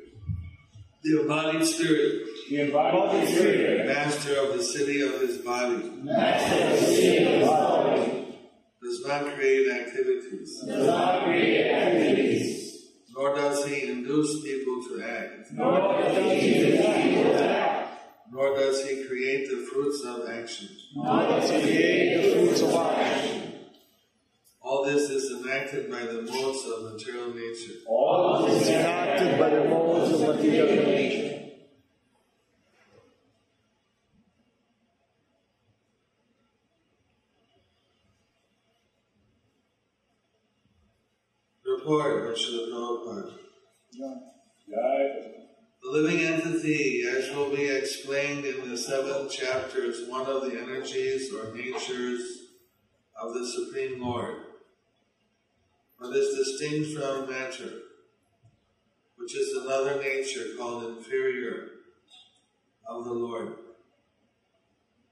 The 1.04 1.22
embodied 1.22 1.68
spirit, 1.68 2.26
The 2.50 2.62
embodied 2.62 3.28
spirit, 3.28 3.86
master 3.86 4.40
of 4.40 4.58
the 4.58 4.64
city 4.64 5.02
of 5.02 5.20
his 5.20 5.40
body, 5.40 5.92
master 6.02 6.64
of 6.64 6.70
the 6.80 6.86
city 6.86 7.26
of 7.26 7.32
his 7.34 7.48
body, 7.50 8.38
does 8.82 9.06
not 9.06 9.36
create 9.36 9.70
activities, 9.70 10.64
does 10.66 10.88
not 10.88 11.26
create 11.26 11.70
activities, 11.70 12.94
nor 13.14 13.36
does 13.36 13.66
he 13.66 13.90
induce 13.92 14.42
people 14.42 14.82
to 14.88 15.04
act, 15.04 15.52
nor 15.52 16.00
does 16.00 16.18
he 16.18 16.64
induce 16.64 16.96
people 16.96 17.24
to 17.34 17.44
act, 17.44 18.02
nor 18.32 18.56
does 18.56 18.88
he 18.88 19.04
create 19.06 19.50
the 19.50 19.68
fruits 19.70 20.02
of 20.06 20.30
action. 20.30 20.70
nor 20.96 21.24
does 21.24 21.50
he 21.52 21.62
create 21.62 22.24
the 22.24 22.32
fruits 22.36 22.62
of 22.62 22.74
action. 22.74 23.43
All 24.74 24.84
this 24.84 25.08
is 25.12 25.32
enacted 25.40 25.92
by 25.92 26.00
the 26.00 26.24
modes 26.24 26.66
of 26.66 26.94
material 26.94 27.32
nature. 27.32 27.74
All 27.86 28.44
this 28.44 28.64
is 28.64 28.70
enacted 28.70 29.38
by 29.38 29.50
the 29.52 29.66
modes 29.66 30.20
of 30.20 30.36
material 30.36 30.84
nature. 30.84 31.52
Report 41.64 42.26
by 42.26 42.34
Srila 42.34 42.72
Prabhupada. 42.74 43.34
The 45.84 45.92
living 45.92 46.20
entity, 46.22 47.04
as 47.16 47.30
will 47.36 47.56
be 47.56 47.68
explained 47.68 48.46
in 48.46 48.68
the 48.68 48.78
seventh 48.78 49.32
chapter, 49.32 49.84
is 49.84 50.10
one 50.10 50.26
of 50.26 50.42
the 50.42 50.60
energies 50.60 51.32
or 51.32 51.54
natures 51.54 52.24
of 53.22 53.36
the 53.36 53.46
Supreme 53.46 54.02
Lord, 54.02 54.38
but 56.04 56.18
is 56.18 56.36
distinct 56.36 57.00
from 57.00 57.32
matter, 57.32 57.80
which 59.16 59.38
is 59.38 59.56
another 59.56 60.02
nature 60.02 60.58
called 60.58 60.84
inferior 60.84 61.70
of 62.86 63.06
the 63.06 63.14
Lord. 63.14 63.54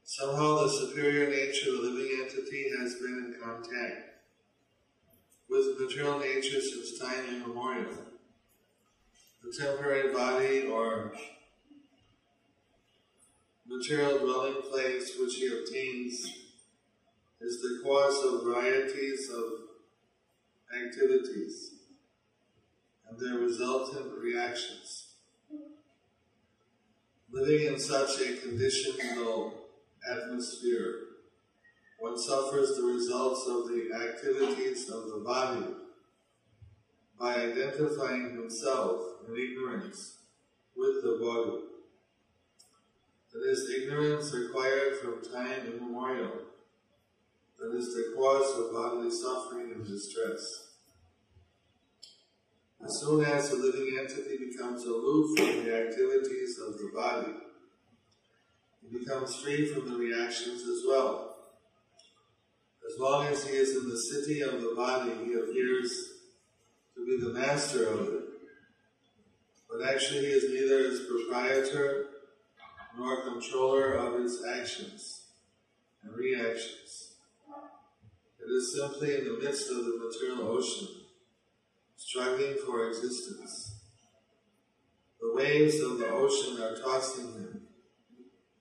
Somehow 0.04 0.64
the 0.64 0.70
superior 0.70 1.30
nature 1.30 1.70
of 1.70 1.84
the 1.84 1.90
living 1.92 2.20
entity 2.22 2.66
has 2.78 2.96
been 2.96 3.34
in 3.34 3.42
contact 3.42 4.02
with 5.50 5.80
material 5.80 6.20
nature 6.20 6.60
since 6.60 7.00
time 7.00 7.26
immemorial. 7.36 7.96
The 9.44 9.64
temporary 9.64 10.14
body 10.14 10.68
or 10.68 11.14
material 13.66 14.20
dwelling 14.20 14.62
place 14.70 15.16
which 15.18 15.36
he 15.36 15.48
obtains 15.48 16.26
is 17.40 17.62
the 17.62 17.80
cause 17.82 18.26
of 18.26 18.44
varieties 18.44 19.30
of 19.30 19.61
activities 20.74 21.72
and 23.08 23.20
their 23.20 23.40
resultant 23.40 24.18
reactions. 24.18 25.10
Living 27.32 27.68
in 27.68 27.80
such 27.80 28.20
a 28.22 28.38
conditional 28.38 29.54
atmosphere, 30.10 30.96
one 32.00 32.18
suffers 32.18 32.76
the 32.76 32.84
results 32.84 33.46
of 33.48 33.68
the 33.68 33.90
activities 33.94 34.90
of 34.90 35.10
the 35.10 35.24
body 35.26 35.66
by 37.20 37.36
identifying 37.36 38.36
himself 38.36 39.02
in 39.28 39.36
ignorance 39.36 40.18
with 40.76 41.04
the 41.04 41.20
body. 41.22 41.66
It 43.34 43.50
is 43.50 43.70
ignorance 43.70 44.34
acquired 44.34 44.98
from 44.98 45.22
time 45.22 45.68
immemorial 45.68 46.51
that 47.62 47.78
is 47.78 47.94
the 47.94 48.16
cause 48.18 48.58
of 48.58 48.74
bodily 48.74 49.12
suffering 49.12 49.72
and 49.72 49.86
distress. 49.86 50.70
As 52.84 53.00
soon 53.00 53.24
as 53.24 53.52
the 53.52 53.58
living 53.58 54.00
entity 54.00 54.38
becomes 54.50 54.84
aloof 54.84 55.38
from 55.38 55.64
the 55.64 55.88
activities 55.88 56.58
of 56.68 56.74
the 56.80 56.90
body, 56.96 57.34
he 58.82 58.98
becomes 58.98 59.36
free 59.36 59.68
from 59.68 59.88
the 59.88 59.96
reactions 59.96 60.64
as 60.64 60.82
well. 60.88 61.36
As 62.92 63.00
long 63.00 63.28
as 63.28 63.48
he 63.48 63.56
is 63.56 63.78
in 63.78 63.88
the 63.88 64.00
city 64.00 64.42
of 64.42 64.60
the 64.60 64.74
body, 64.76 65.12
he 65.24 65.34
appears 65.34 65.92
to 66.96 67.06
be 67.06 67.24
the 67.24 67.32
master 67.32 67.88
of 67.90 68.08
it. 68.08 68.24
But 69.70 69.88
actually, 69.88 70.22
he 70.22 70.32
is 70.32 70.50
neither 70.50 70.80
its 70.80 71.02
proprietor 71.08 72.06
nor 72.98 73.24
controller 73.24 73.94
of 73.94 74.20
its 74.20 74.44
actions 74.52 75.26
and 76.04 76.18
reactions. 76.18 77.11
It 78.52 78.56
is 78.56 78.76
simply 78.76 79.16
in 79.16 79.24
the 79.24 79.40
midst 79.42 79.70
of 79.70 79.78
the 79.78 79.98
material 79.98 80.58
ocean, 80.58 80.90
struggling 81.96 82.58
for 82.66 82.90
existence. 82.90 83.80
The 85.22 85.34
waves 85.34 85.80
of 85.80 85.98
the 85.98 86.10
ocean 86.10 86.62
are 86.62 86.76
tossing 86.76 87.32
him, 87.32 87.62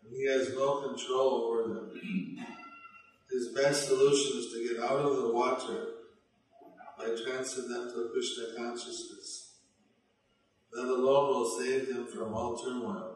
and 0.05 0.14
he 0.14 0.28
has 0.28 0.55
no 0.55 0.82
control 0.82 1.43
over 1.43 1.74
them. 1.74 1.91
His 3.32 3.49
best 3.53 3.88
solution 3.88 4.38
is 4.38 4.53
to 4.53 4.68
get 4.68 4.80
out 4.80 5.01
of 5.01 5.16
the 5.16 5.32
water 5.32 5.86
by 6.97 7.07
transcendental 7.07 8.11
Krishna 8.12 8.45
consciousness. 8.57 9.57
That 10.70 10.84
alone 10.84 11.34
will 11.34 11.59
save 11.59 11.88
him 11.88 12.07
from 12.07 12.32
all 12.32 12.57
turmoil. 12.57 13.09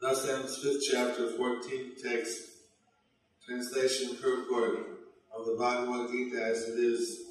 Thus 0.00 0.28
ends 0.28 0.62
fifth 0.62 0.82
chapter, 0.90 1.28
14th 1.28 2.02
text, 2.02 2.38
translation 3.46 4.16
purport 4.16 4.78
of 5.34 5.46
the 5.46 5.56
Bhagavad 5.58 6.10
Gita 6.10 6.42
as 6.44 6.68
it 6.68 6.78
is 6.78 7.22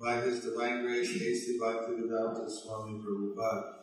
by 0.00 0.20
His 0.20 0.40
Divine 0.40 0.82
Grace, 0.82 1.10
A.C. 1.10 1.58
Bhaktivedanta 1.60 2.48
Swami 2.48 3.00
Prabhupada, 3.00 3.74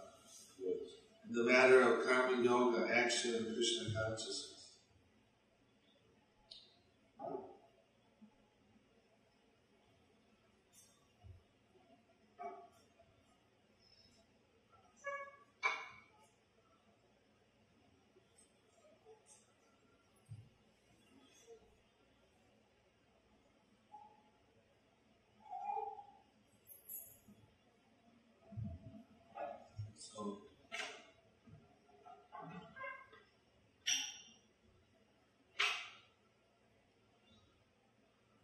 in 1.30 1.36
the 1.36 1.44
matter 1.44 1.82
of 1.82 2.08
karma 2.08 2.44
yoga, 2.44 2.88
action, 2.92 3.36
and 3.36 3.56
Krishna 3.56 3.94
consciousness. 3.94 4.53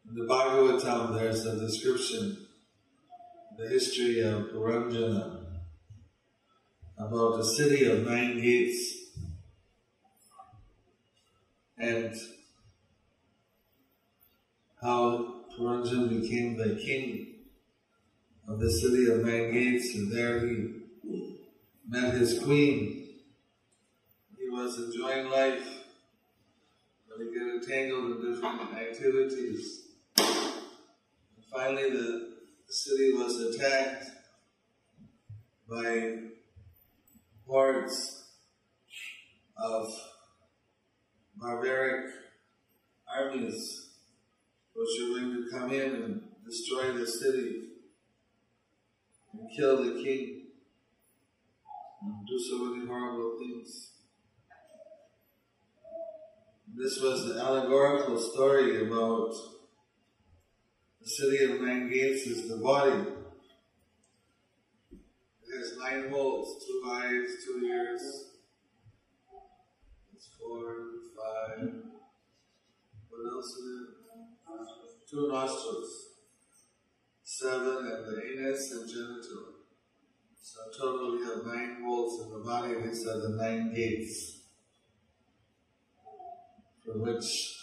In 0.10 0.16
the 0.16 0.26
Bhagavatam, 0.26 1.14
there's 1.14 1.46
a 1.46 1.60
description, 1.60 2.48
the 3.58 3.68
history 3.68 4.22
of 4.22 4.46
Puranjana, 4.46 5.46
about 6.98 7.38
the 7.38 7.46
city 7.46 7.86
of 7.86 8.06
nine 8.08 8.42
gates, 8.42 8.96
and 11.78 12.14
how 14.82 15.44
Puranjana 15.56 16.22
became 16.22 16.58
the 16.58 16.76
king 16.76 17.28
of 18.48 18.60
the 18.60 18.72
city 18.72 19.12
of 19.12 19.24
nine 19.24 19.52
gates, 19.52 19.94
and 19.94 20.12
there 20.12 20.48
he 20.48 20.74
met 21.88 22.16
his 22.16 22.40
queen. 22.40 23.10
He 24.38 24.50
was 24.50 24.76
enjoying 24.80 25.30
life, 25.30 25.84
but 27.08 27.20
he 27.20 27.38
got 27.38 27.54
entangled 27.56 28.24
in 28.24 28.34
different 28.34 28.74
activities. 28.74 29.79
Finally, 31.52 31.90
the 31.90 32.38
city 32.68 33.14
was 33.14 33.40
attacked 33.42 34.06
by 35.70 36.18
hordes 37.46 38.24
of 39.58 39.92
barbaric 41.36 42.06
armies 43.08 43.90
which 44.74 44.90
were 45.02 45.20
going 45.20 45.32
to 45.32 45.50
come 45.52 45.72
in 45.72 45.96
and 45.96 46.22
destroy 46.46 46.92
the 46.94 47.06
city 47.06 47.70
and 49.34 49.50
kill 49.56 49.84
the 49.84 50.02
king 50.02 50.48
and 52.02 52.28
do 52.28 52.40
so 52.40 52.66
many 52.66 52.86
horrible 52.88 53.38
things. 53.38 53.92
This 56.76 57.00
was 57.02 57.26
the 57.26 57.42
allegorical 57.42 58.18
story 58.18 58.88
about 58.88 59.34
the 61.02 61.10
city 61.10 61.44
of 61.46 61.62
nine 61.62 61.90
gates 61.90 62.28
is 62.28 62.50
the 62.50 62.58
body. 62.58 63.06
It 64.92 65.58
has 65.58 65.78
nine 65.78 66.10
holes, 66.10 66.66
two 66.66 66.90
eyes, 66.90 67.28
two 67.46 67.66
ears. 67.66 68.02
It's 70.14 70.30
four, 70.40 70.76
five. 71.16 71.70
What 73.10 73.34
else 73.34 73.46
is 73.46 73.82
it? 73.82 75.10
Two 75.10 75.28
nostrils. 75.32 76.06
Seven 77.24 77.78
and 77.78 78.06
the 78.06 78.22
anus 78.24 78.72
and 78.74 78.90
genital. 78.90 79.60
So 80.42 80.60
total 80.78 81.18
we 81.18 81.24
have 81.26 81.46
nine 81.46 81.84
holes 81.84 82.26
in 82.26 82.34
the 82.34 82.40
body. 82.40 82.76
These 82.82 83.08
are 83.08 83.20
the 83.20 83.30
nine 83.30 83.74
gates 83.74 84.42
from 86.84 87.02
which 87.02 87.59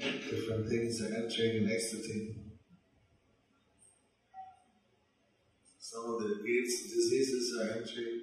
different 0.00 0.68
things 0.68 1.00
are 1.02 1.14
entering 1.14 1.58
and 1.58 1.70
exiting. 1.70 2.50
Some 5.78 6.14
of 6.14 6.22
the 6.22 6.42
gates 6.44 6.82
diseases 6.82 7.56
are 7.60 7.78
entering. 7.78 8.22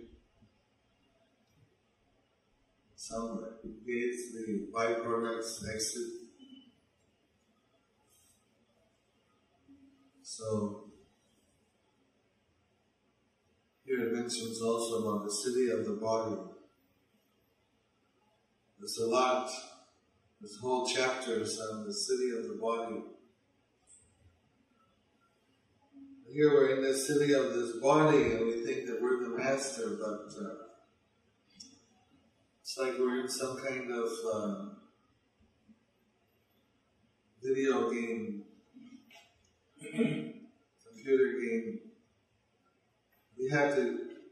Some 2.96 3.46
gates 3.86 4.34
the 4.34 4.68
byproducts 4.74 5.62
exit. 5.74 6.08
So 10.22 10.86
here 13.86 14.08
it 14.08 14.14
mentions 14.14 14.62
also 14.62 15.08
about 15.08 15.26
the 15.26 15.32
city 15.32 15.70
of 15.72 15.86
the 15.86 16.00
body. 16.02 16.38
There's 18.80 18.98
a 18.98 19.08
lot, 19.08 19.50
this 20.42 20.58
whole 20.62 20.88
chapter 20.88 21.42
is 21.42 21.60
on 21.60 21.86
the 21.86 21.94
city 21.94 22.32
of 22.38 22.48
the 22.48 22.58
body. 22.62 23.04
Here 26.34 26.50
we're 26.50 26.78
in 26.78 26.84
the 26.84 26.98
city 26.98 27.34
of 27.34 27.54
this 27.54 27.78
body 27.82 28.24
and 28.32 28.46
we 28.46 28.66
think 28.66 28.88
that 28.88 29.02
we're 29.02 29.22
the 29.24 29.38
master, 29.38 29.98
but 30.00 30.34
uh, 30.42 30.56
it's 32.62 32.78
like 32.78 32.98
we're 32.98 33.22
in 33.22 33.30
some 33.30 33.58
kind 33.58 33.92
of 33.92 34.10
uh, 34.34 34.66
video 37.44 37.92
game, 37.92 38.44
computer 39.84 41.34
game 41.40 41.92
we 43.42 43.50
have 43.50 43.76
to, 43.76 43.82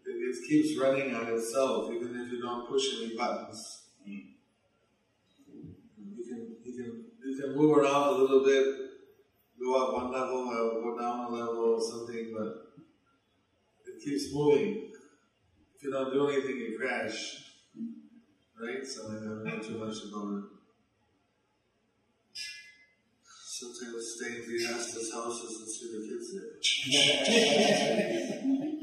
it 0.05 0.47
keeps 0.47 0.79
running 0.79 1.15
on 1.15 1.27
itself, 1.27 1.91
even 1.91 2.15
if 2.21 2.31
you 2.31 2.41
don't 2.41 2.67
push 2.69 2.83
any 3.01 3.17
buttons. 3.17 3.87
You 4.05 4.23
can, 6.27 6.55
you 6.63 6.73
can, 6.77 7.05
you 7.39 7.45
can 7.45 7.55
move 7.55 7.77
around 7.77 8.07
a 8.09 8.11
little 8.11 8.43
bit, 8.43 8.65
go 9.61 9.73
up 9.75 9.93
one 9.93 10.11
level, 10.11 10.49
or 10.49 10.81
go 10.81 10.99
down 10.99 11.25
a 11.25 11.29
level 11.29 11.75
or 11.75 11.81
something, 11.81 12.33
but 12.37 12.49
it 13.85 14.03
keeps 14.03 14.33
moving. 14.33 14.91
If 15.75 15.83
you 15.83 15.91
don't 15.91 16.11
do 16.11 16.27
anything, 16.27 16.57
you 16.57 16.77
crash. 16.77 17.45
Right? 18.59 18.85
So 18.85 19.07
I 19.07 19.13
don't 19.13 19.43
know 19.45 19.59
too 19.59 19.77
much 19.77 20.03
about 20.09 20.37
it. 20.37 20.43
Sometimes 23.23 24.15
stay 24.17 24.33
in 24.35 24.75
Astas 24.75 25.13
houses 25.13 25.59
and 25.61 25.69
see 25.69 25.87
the 25.93 25.99
kids 26.07 26.27
there. 26.33 26.51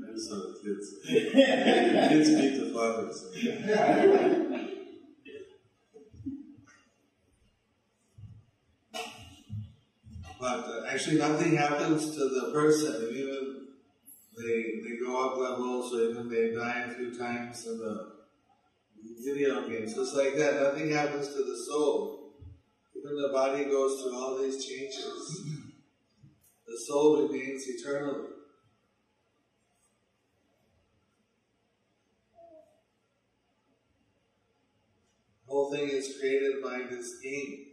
Those 0.00 0.32
are 0.32 0.36
the 0.36 0.54
kids. 0.62 0.86
kids 1.04 2.28
meet 2.30 2.54
the 2.58 2.66
fathers. 2.72 4.44
But 10.40 10.64
uh, 10.64 10.86
actually, 10.88 11.18
nothing 11.18 11.56
happens 11.56 12.14
to 12.14 12.28
the 12.28 12.50
person. 12.52 13.08
Even 13.12 13.66
they 14.36 14.80
they 14.84 14.96
go 15.04 15.26
up 15.26 15.36
levels, 15.36 15.92
or 15.94 16.10
even 16.10 16.28
they 16.28 16.54
die 16.54 16.86
a 16.86 16.94
few 16.94 17.18
times 17.18 17.66
in 17.66 17.78
the 17.78 18.18
video 19.24 19.68
games. 19.68 19.96
It's 19.96 20.14
like 20.14 20.36
that, 20.36 20.62
nothing 20.62 20.90
happens 20.90 21.28
to 21.28 21.42
the 21.42 21.58
soul. 21.68 22.34
Even 22.96 23.16
the 23.20 23.30
body 23.32 23.64
goes 23.64 24.00
through 24.00 24.16
all 24.16 24.38
these 24.38 24.64
changes. 24.64 25.42
The 26.68 26.78
soul 26.86 27.26
remains 27.26 27.64
eternally. 27.66 28.28
The 35.46 35.50
whole 35.54 35.72
thing 35.72 35.88
is 35.88 36.18
created 36.20 36.62
by 36.62 36.82
this 36.90 37.18
game. 37.20 37.67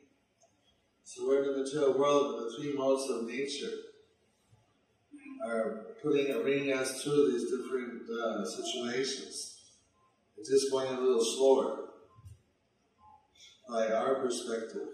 So 1.66 1.80
we're 1.82 1.88
in 1.88 1.93
the 1.93 1.95
material 1.95 1.99
world, 1.99 2.36
and 2.36 2.45
the 2.45 2.55
three 2.57 2.78
modes 2.78 3.09
of 3.09 3.28
nature 3.28 3.76
are 5.47 5.86
putting, 6.01 6.41
bringing 6.41 6.74
us 6.74 7.03
through 7.03 7.32
these 7.32 7.49
different 7.49 8.03
uh, 8.09 8.45
situations. 8.45 9.61
It's 10.38 10.49
just 10.49 10.72
going 10.72 10.88
a 10.88 10.99
little 10.99 11.24
slower 11.24 11.86
by 13.70 13.88
our 13.88 14.16
perspective. 14.16 14.88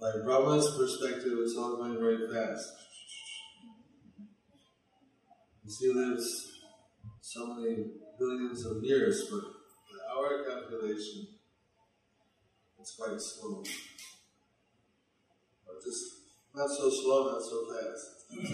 By 0.00 0.12
Brahma's 0.24 0.76
perspective, 0.76 1.32
it's 1.40 1.56
all 1.56 1.76
going 1.76 1.98
very 1.98 2.32
fast. 2.32 2.70
He 5.78 5.92
lives 5.92 6.52
so 7.20 7.54
many 7.54 7.84
billions 8.18 8.64
of 8.66 8.82
years, 8.82 9.24
but 9.30 9.40
by 9.40 10.20
our 10.20 10.44
calculation, 10.44 11.28
it's 12.78 12.96
quite 12.96 13.20
slow. 13.20 13.62
Just 15.84 16.04
not 16.54 16.68
so 16.68 16.90
slow, 16.90 17.32
not 17.32 17.42
so 17.42 17.66
fast. 17.72 18.26
if 18.30 18.44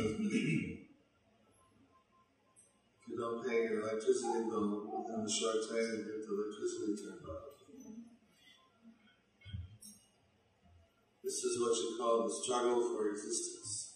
you 3.09 3.17
don't 3.19 3.47
pay 3.47 3.63
your 3.65 3.81
electricity 3.81 4.45
bill 4.49 4.87
within 4.87 5.25
a 5.27 5.31
short 5.31 5.57
time, 5.69 5.91
you 5.91 6.05
get 6.05 6.23
the 6.23 6.33
electricity 6.33 6.95
turned 7.03 7.27
off. 7.29 7.57
This 11.25 11.43
is 11.43 11.61
what 11.61 11.75
you 11.75 11.97
call 11.99 12.29
the 12.29 12.33
struggle 12.33 12.81
for 12.83 13.11
existence. 13.11 13.95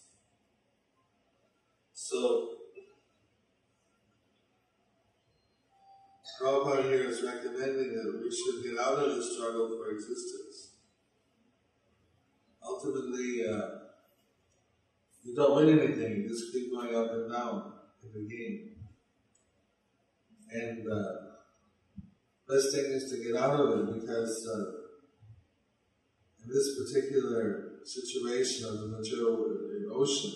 So, 1.93 2.49
Prabhupada 6.41 6.83
here 6.83 7.03
is 7.03 7.23
recommending 7.23 7.93
that 7.93 8.19
we 8.21 8.29
should 8.29 8.63
get 8.63 8.77
out 8.83 8.97
of 8.97 9.15
the 9.15 9.23
struggle 9.23 9.69
for 9.69 9.91
existence. 9.91 10.70
Ultimately, 12.63 13.45
uh, 13.47 13.67
you 15.23 15.35
don't 15.35 15.55
win 15.55 15.79
anything, 15.79 16.21
you 16.21 16.29
just 16.29 16.51
keep 16.51 16.71
going 16.71 16.95
up 16.95 17.11
and 17.11 17.31
down 17.31 17.73
in 18.03 18.13
the 18.13 18.27
game. 18.27 18.71
And 20.51 20.91
uh, 20.91 21.13
best 22.47 22.73
thing 22.73 22.85
is 22.91 23.09
to 23.11 23.23
get 23.23 23.41
out 23.41 23.59
of 23.59 23.79
it 23.79 24.01
because 24.01 24.47
uh, 24.47 24.81
in 26.43 26.49
this 26.49 26.77
particular 26.77 27.79
situation 27.85 28.67
of 28.67 28.79
the 28.79 28.87
material 28.87 29.47
ocean, 29.93 30.31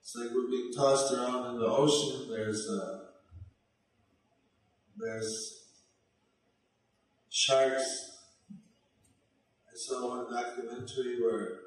it's 0.00 0.16
like 0.16 0.30
we're 0.34 0.48
being 0.48 0.72
tossed 0.74 1.12
around 1.12 1.54
in 1.54 1.60
the 1.60 1.66
ocean. 1.66 2.30
There's 2.30 2.68
uh, 2.68 2.98
there's 4.96 5.64
sharks. 7.28 8.17
Saw 9.78 10.08
one 10.08 10.26
documentary 10.34 11.22
where 11.22 11.60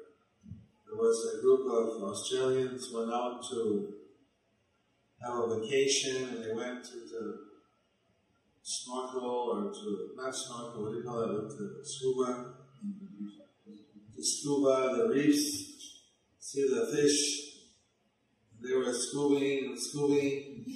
there 0.86 0.98
was 0.98 1.34
a 1.34 1.40
group 1.40 1.60
of 1.60 2.02
Australians 2.02 2.90
went 2.92 3.10
out 3.10 3.42
to 3.48 3.94
have 5.22 5.38
a 5.38 5.58
vacation 5.58 6.28
and 6.28 6.44
they 6.44 6.52
went 6.52 6.84
to 6.84 6.96
the 7.10 7.38
snorkel 8.60 9.22
or 9.22 9.72
to 9.72 10.10
not 10.14 10.36
snorkel, 10.36 10.82
what 10.82 10.92
do 10.92 10.98
you 10.98 11.04
call 11.04 11.22
it, 11.22 11.50
to 11.56 11.80
scuba, 11.82 12.52
to 14.14 14.22
scuba 14.22 14.94
the 14.94 15.08
reefs, 15.08 16.02
see 16.38 16.68
the 16.68 16.94
fish. 16.94 17.62
They 18.60 18.76
were 18.76 18.92
scubaing 18.92 19.68
and 19.68 19.78
scubaing, 19.78 20.66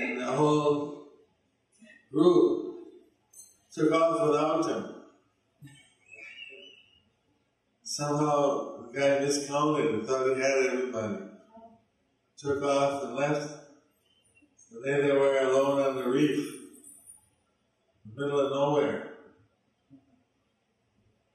and 0.00 0.22
the 0.22 0.32
whole 0.32 1.08
group 2.10 2.76
took 3.70 3.92
off 3.92 4.26
without 4.26 4.66
him. 4.66 4.99
Somehow 8.00 8.78
the 8.78 8.98
guy 8.98 9.18
miscounted 9.18 9.92
and 9.92 10.06
thought 10.06 10.34
he 10.34 10.40
had 10.40 10.72
everybody. 10.72 11.16
Took 12.38 12.62
off 12.62 13.04
and 13.04 13.14
left. 13.14 13.52
And 14.72 14.82
there 14.82 15.02
they 15.02 15.12
were 15.12 15.38
alone 15.40 15.82
on 15.82 15.96
the 15.96 16.08
reef, 16.08 16.38
in 18.06 18.14
the 18.14 18.24
middle 18.24 18.40
of 18.40 18.52
nowhere, 18.52 19.16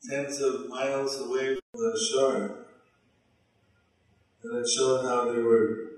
tens 0.09 0.41
of 0.41 0.67
miles 0.67 1.21
away 1.21 1.55
from 1.71 1.81
the 1.81 2.09
shore. 2.11 2.65
And 4.43 4.57
it 4.57 4.67
showed 4.67 5.05
how 5.05 5.31
they 5.31 5.43
were 5.43 5.91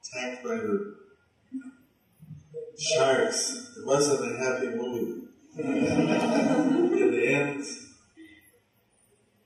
attacked 0.00 0.42
by 0.42 0.54
the 0.56 0.96
sharks. 2.78 3.76
It 3.76 3.86
wasn't 3.86 4.32
a 4.32 4.38
happy 4.38 4.68
movie. 4.68 5.26
In 5.58 7.10
the 7.10 7.26
end, 7.26 7.66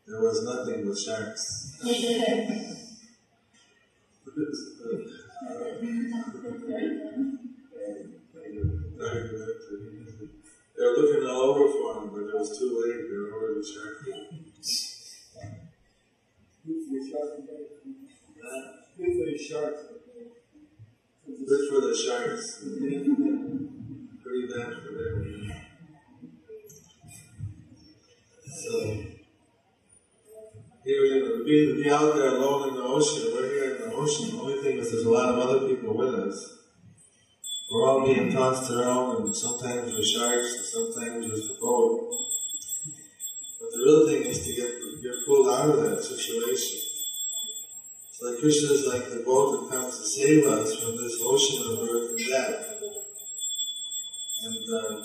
there 0.06 0.20
was 0.20 0.44
nothing 0.44 0.86
but 0.86 0.98
sharks. 0.98 1.72
they 1.82 1.90
were 10.78 10.96
looking 10.96 11.26
all 11.26 11.42
over 11.42 11.72
for 11.72 12.02
him, 12.02 12.10
but 12.10 12.20
it 12.20 12.34
was 12.34 12.58
too 12.58 12.70
late. 12.84 13.02
They 13.08 13.16
were 13.16 13.32
already 13.32 13.62
sharks. 13.64 14.04
Good 18.96 19.12
for 19.12 19.24
the 19.24 19.38
sharks. 19.38 19.82
Good 21.46 21.62
for 21.68 21.80
the 21.80 21.94
sharks. 21.94 22.46
Pretty 24.22 24.46
bad 24.46 24.70
for 24.82 24.92
them. 24.92 25.52
So, 28.46 29.13
here 30.84 31.04
in 31.16 31.24
the, 31.24 31.44
be, 31.44 31.82
be 31.82 31.90
out 31.90 32.14
there 32.14 32.36
alone 32.36 32.68
in 32.68 32.74
the 32.76 32.82
ocean. 32.82 33.32
We're 33.32 33.48
here 33.48 33.74
in 33.76 33.80
the 33.88 33.94
ocean. 33.94 34.36
The 34.36 34.42
only 34.42 34.62
thing 34.62 34.78
is 34.78 34.92
there's 34.92 35.04
a 35.04 35.10
lot 35.10 35.30
of 35.30 35.38
other 35.38 35.66
people 35.66 35.96
with 35.96 36.14
us. 36.14 36.58
We're 37.70 37.88
all 37.88 38.04
being 38.04 38.30
tossed 38.30 38.70
around, 38.70 39.16
and 39.16 39.34
sometimes 39.34 39.92
with 39.92 40.06
sharks, 40.06 40.54
and 40.56 40.64
sometimes 40.64 41.26
with 41.26 41.48
the 41.48 41.56
boat. 41.60 42.12
But 43.60 43.70
the 43.72 43.78
real 43.78 44.06
thing 44.06 44.22
is 44.30 44.46
to 44.46 44.54
get 44.54 44.70
get 45.02 45.26
pulled 45.26 45.48
out 45.48 45.70
of 45.70 45.82
that 45.82 46.02
situation. 46.02 46.80
It's 48.08 48.22
like 48.22 48.38
Krishna 48.38 48.72
is 48.72 48.86
like 48.86 49.10
the 49.10 49.24
boat 49.24 49.70
that 49.70 49.76
comes 49.76 49.98
to 49.98 50.04
save 50.04 50.46
us 50.46 50.78
from 50.78 50.96
this 50.96 51.18
ocean 51.22 51.72
of 51.72 51.88
birth 51.88 52.10
and 52.10 52.28
death. 52.28 52.74
And 54.44 54.74
uh, 54.74 55.00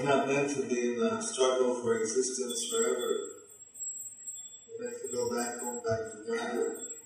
we're 0.00 0.16
not 0.16 0.26
meant 0.26 0.48
to 0.48 0.62
be 0.62 0.94
in 0.94 0.98
the 0.98 1.20
struggle 1.20 1.74
for 1.82 1.98
existence 1.98 2.68
forever. 2.70 3.20
We're 4.68 4.86
meant 4.86 4.96
to 5.02 5.08
go 5.14 5.28
back 5.36 5.58
home, 5.60 5.82
back 5.86 5.98
to 6.12 6.18
God. 6.26 6.99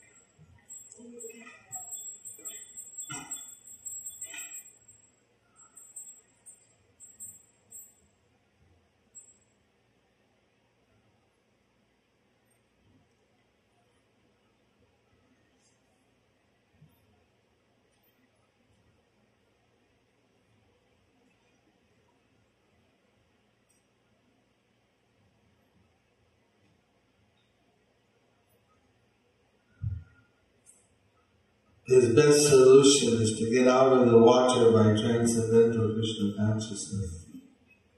His 31.87 32.15
best 32.15 32.49
solution 32.49 33.21
is 33.21 33.39
to 33.39 33.51
get 33.51 33.69
out 33.69 33.93
of 33.93 34.09
the 34.09 34.17
water 34.17 34.73
by 34.73 34.99
transcendental 34.99 35.93
Krishna 35.93 36.33
consciousness. 36.35 37.27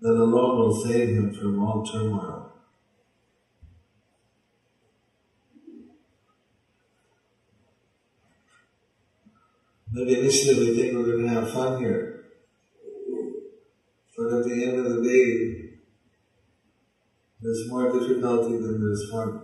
That 0.01 0.11
alone 0.11 0.59
will 0.59 0.85
save 0.85 1.11
him 1.11 1.33
from 1.33 1.63
all 1.63 1.87
turmoil. 1.87 2.53
Maybe 9.93 10.19
initially 10.19 10.71
we 10.71 10.77
think 10.77 10.95
we're 10.95 11.17
going 11.17 11.23
to 11.23 11.29
have 11.29 11.51
fun 11.53 11.81
here. 11.81 12.25
But 14.17 14.33
at 14.33 14.45
the 14.45 14.65
end 14.65 14.79
of 14.85 14.97
the 14.97 15.03
day, 15.03 15.79
there's 17.41 17.69
more 17.69 17.93
difficulty 17.93 18.57
than 18.57 18.81
there's 18.81 19.11
fun. 19.11 19.43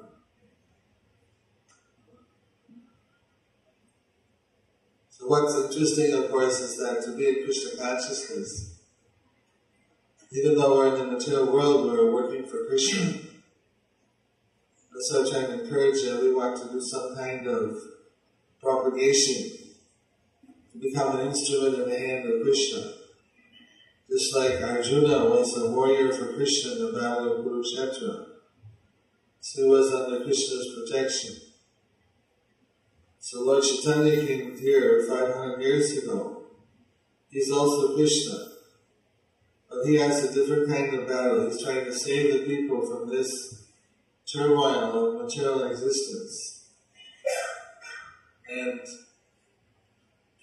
What's 5.27 5.55
interesting, 5.55 6.15
of 6.15 6.31
course, 6.31 6.61
is 6.61 6.77
that 6.79 7.03
to 7.05 7.17
be 7.17 7.29
in 7.29 7.45
Krishna 7.45 7.83
consciousness, 7.83 8.81
even 10.33 10.57
though 10.57 10.77
we're 10.77 10.95
in 10.95 10.99
the 10.99 11.13
material 11.13 11.53
world, 11.53 11.87
we're 11.87 12.13
working 12.13 12.47
for 12.47 12.67
Krishna. 12.67 13.21
Why 14.93 15.19
I'm 15.19 15.31
trying 15.31 15.47
to 15.47 15.65
encourage 15.65 16.05
everyone 16.05 16.59
to 16.59 16.73
do 16.73 16.81
some 16.81 17.15
kind 17.17 17.47
of 17.47 17.77
propagation, 18.61 19.59
to 20.73 20.79
become 20.79 21.19
an 21.19 21.27
instrument 21.27 21.75
in 21.75 21.89
the 21.89 21.99
hand 21.99 22.31
of 22.31 22.43
Krishna. 22.43 22.93
Just 24.09 24.35
like 24.37 24.63
Arjuna 24.63 25.31
was 25.31 25.57
a 25.57 25.71
warrior 25.71 26.13
for 26.13 26.35
Krishna 26.35 26.73
in 26.73 26.79
the 26.87 26.93
battle 27.01 27.33
of 27.33 27.45
Kurukshetra. 27.45 28.27
So 29.41 29.63
he 29.63 29.69
was 29.69 29.93
under 29.93 30.25
Krishna's 30.25 30.75
protection. 30.75 31.52
So 33.25 33.41
Lord 33.45 33.63
Chaitanya 33.63 34.27
came 34.27 34.59
here 34.59 35.07
500 35.09 35.63
years 35.63 35.97
ago. 35.97 36.43
He's 37.31 37.53
also 37.53 37.95
Krishna. 37.95 38.37
But 39.71 39.87
he 39.87 39.95
has 39.95 40.25
a 40.25 40.35
different 40.35 40.69
kind 40.69 40.93
of 40.93 41.07
battle. 41.07 41.49
He's 41.49 41.63
trying 41.63 41.85
to 41.85 41.95
save 41.95 42.33
the 42.33 42.45
people 42.45 42.85
from 42.85 43.09
this 43.09 43.69
turmoil 44.27 45.21
of 45.21 45.23
material 45.23 45.71
existence. 45.71 46.67
And 48.51 48.81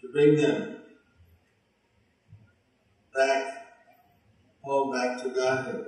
to 0.01 0.11
bring 0.13 0.37
them 0.37 0.77
back 3.13 3.67
home, 4.61 4.93
back 4.93 5.21
to 5.23 5.29
Godhead. 5.31 5.85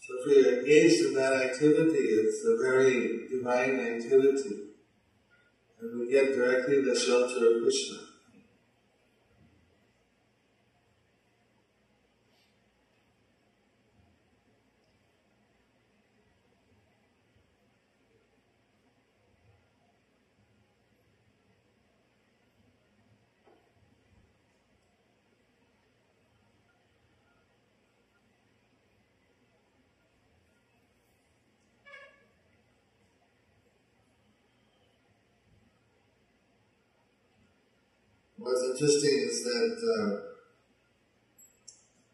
So 0.00 0.14
if 0.20 0.26
we 0.26 0.42
are 0.42 0.58
engaged 0.60 1.04
in 1.04 1.14
that 1.14 1.34
activity, 1.34 1.98
it's 1.98 2.42
a 2.46 2.56
very 2.56 3.28
divine 3.28 3.78
activity. 3.78 4.70
And 5.84 6.00
we 6.00 6.10
get 6.10 6.34
directly 6.34 6.80
the 6.80 6.98
shelter 6.98 7.56
of 7.56 7.62
Krishna. 7.62 8.13
Interesting 38.74 39.28
is 39.30 39.44
that 39.44 39.76
uh, 39.78 40.34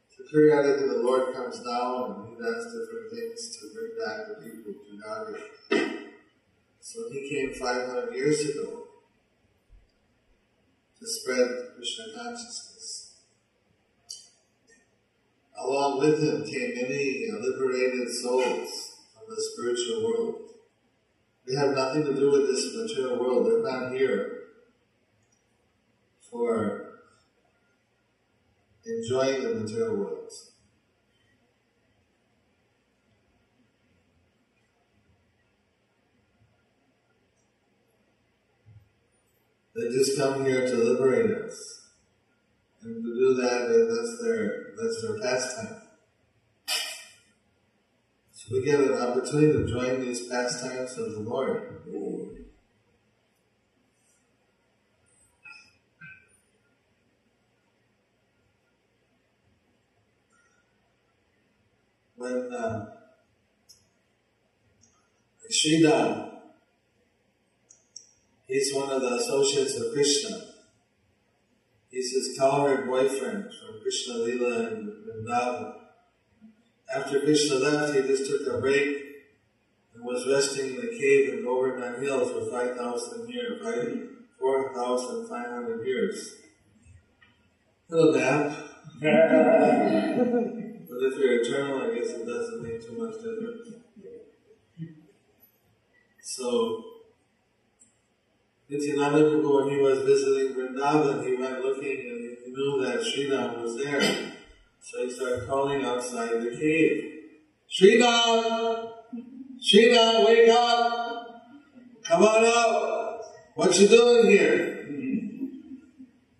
so 0.09 0.25
periodically 0.31 0.89
the 0.89 0.99
Lord 1.03 1.35
comes 1.35 1.61
down 1.61 2.13
and 2.13 2.29
He 2.29 2.35
does 2.37 2.67
different 2.67 3.11
things 3.11 3.57
to 3.57 3.71
bring 3.73 3.93
back 3.97 4.29
the 4.29 4.35
people 4.45 4.75
to 4.75 4.93
God. 5.01 6.21
So 6.81 7.09
He 7.11 7.31
came 7.31 7.55
500 7.55 8.15
years 8.15 8.51
ago 8.51 8.89
to 10.99 11.07
spread 11.07 11.49
Krishna 11.77 12.05
consciousness. 12.15 13.17
Along 15.59 15.99
with 15.99 16.23
Him 16.23 16.45
came 16.45 16.75
many 16.75 17.27
liberated 17.41 18.11
souls 18.11 18.99
from 19.15 19.35
the 19.35 19.43
spiritual 19.53 20.05
world. 20.05 20.35
They 21.47 21.57
have 21.57 21.75
nothing 21.75 22.05
to 22.05 22.15
do 22.15 22.31
with 22.31 22.49
this 22.49 22.75
material 22.77 23.19
world. 23.19 23.47
They're 23.47 23.63
not 23.63 23.93
here 23.93 24.30
for 26.31 27.01
enjoying 28.87 29.43
the 29.43 29.55
material 29.55 29.97
world. 29.97 30.33
They 39.75 39.89
just 39.89 40.19
come 40.19 40.45
here 40.45 40.67
to 40.67 40.77
liberate 40.77 41.31
us. 41.31 41.89
And 42.83 43.03
to 43.03 43.15
do 43.15 43.35
that, 43.35 43.69
that's 43.89 44.23
their, 44.23 44.67
that's 44.77 45.03
their 45.03 45.21
pastime. 45.21 45.83
So 48.33 48.47
we 48.53 48.65
get 48.65 48.81
an 48.81 48.95
opportunity 48.95 49.53
to 49.53 49.67
join 49.67 50.01
these 50.01 50.27
pastimes 50.27 50.99
of 50.99 51.13
the 51.13 51.21
Lord. 51.21 52.40
When 62.21 62.53
uh, 62.53 62.85
Sridham, 65.51 66.33
he's 68.47 68.75
one 68.75 68.91
of 68.91 69.01
the 69.01 69.15
associates 69.15 69.81
of 69.81 69.95
Krishna. 69.95 70.39
He's 71.89 72.13
his 72.13 72.37
cowherd 72.39 72.89
boyfriend 72.89 73.45
from 73.45 73.81
Krishna 73.81 74.19
Lila 74.19 74.67
and 74.67 74.93
Vrindavan. 75.07 75.73
After 76.95 77.21
Krishna 77.21 77.57
left, 77.57 77.95
he 77.95 78.03
just 78.03 78.31
took 78.31 78.47
a 78.55 78.61
break 78.61 78.99
and 79.95 80.05
was 80.05 80.29
resting 80.29 80.75
in 80.75 80.77
the 80.77 80.99
cave 81.01 81.31
in 81.33 81.43
Govardhan 81.43 82.03
Hill 82.03 82.27
for 82.27 82.51
5,000 82.51 83.31
years, 83.31 83.63
4,500 84.39 85.87
years. 85.87 86.35
Little 87.89 88.13
nap. 88.13 88.67
But 90.91 91.05
if 91.05 91.19
you're 91.19 91.41
eternal, 91.41 91.83
I 91.83 91.95
guess 91.95 92.11
it 92.11 92.27
doesn't 92.27 92.63
make 92.63 92.85
too 92.85 92.99
much 92.99 93.15
difference. 93.15 93.69
So, 96.21 96.85
Nityananda 98.69 99.19
Prabhu, 99.19 99.67
when 99.67 99.75
he 99.75 99.81
was 99.81 100.01
visiting 100.01 100.55
Vrindavan, 100.55 101.25
he 101.25 101.37
went 101.37 101.61
looking 101.61 102.01
and 102.11 102.39
he 102.45 102.53
knew 102.53 102.83
that 102.85 103.01
Sridham 103.01 103.63
was 103.63 103.77
there. 103.77 104.01
So 104.81 105.05
he 105.05 105.11
started 105.11 105.49
calling 105.49 105.85
outside 105.85 106.43
the 106.43 106.57
cave. 106.57 107.05
Sridham! 107.71 108.93
Sridham, 109.61 110.27
wake 110.27 110.49
up! 110.51 111.45
Come 112.03 112.23
on 112.23 112.45
out! 112.45 113.21
What 113.55 113.79
you 113.79 113.87
doing 113.87 114.31
here? 114.31 114.77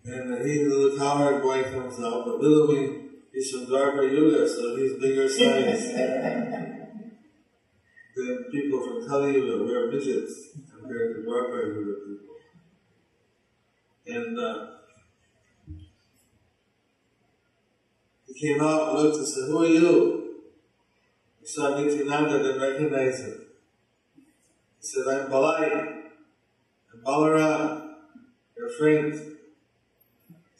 And 0.03 0.45
he, 0.45 0.63
the 0.63 0.69
little 0.69 0.97
cowherd 0.97 1.41
boy 1.41 1.63
comes 1.63 1.99
out, 1.99 2.25
but 2.25 2.39
little 2.39 2.67
He's 3.33 3.51
from 3.51 3.65
Dwapara 3.65 4.11
Yuga, 4.11 4.47
so 4.47 4.75
he's 4.75 4.99
bigger 4.99 5.27
size 5.27 5.93
than 8.15 8.45
people 8.51 8.81
from 8.85 9.07
Kali 9.07 9.33
Yuga. 9.35 9.63
We're 9.63 9.89
midgets 9.89 10.49
compared 10.69 11.15
to 11.15 11.21
Dwapara 11.21 11.73
Yuga 11.73 11.95
people. 12.07 12.35
And 14.07 14.37
uh, 14.37 14.67
he 18.27 18.33
came 18.33 18.61
out 18.61 18.89
and 18.89 18.97
looked 18.97 19.17
and 19.17 19.27
said, 19.27 19.45
Who 19.47 19.63
are 19.63 19.67
you? 19.67 20.35
He 21.39 21.47
saw 21.47 21.77
Nityananda, 21.79 22.37
didn't 22.37 22.61
recognize 22.61 23.19
him. 23.21 23.45
He 24.17 24.87
said, 24.87 25.07
I'm 25.07 25.31
Balai. 25.31 26.03
I'm 26.93 27.03
Balaram, 27.05 27.93
your 28.57 28.69
friend. 28.69 29.37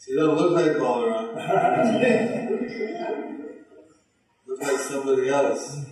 You 0.08 0.16
don't 0.16 0.36
look 0.36 0.52
like 0.52 0.72
Balaram. 0.72 1.36
look 4.46 4.60
like 4.60 4.78
somebody 4.78 5.28
else. 5.28 5.84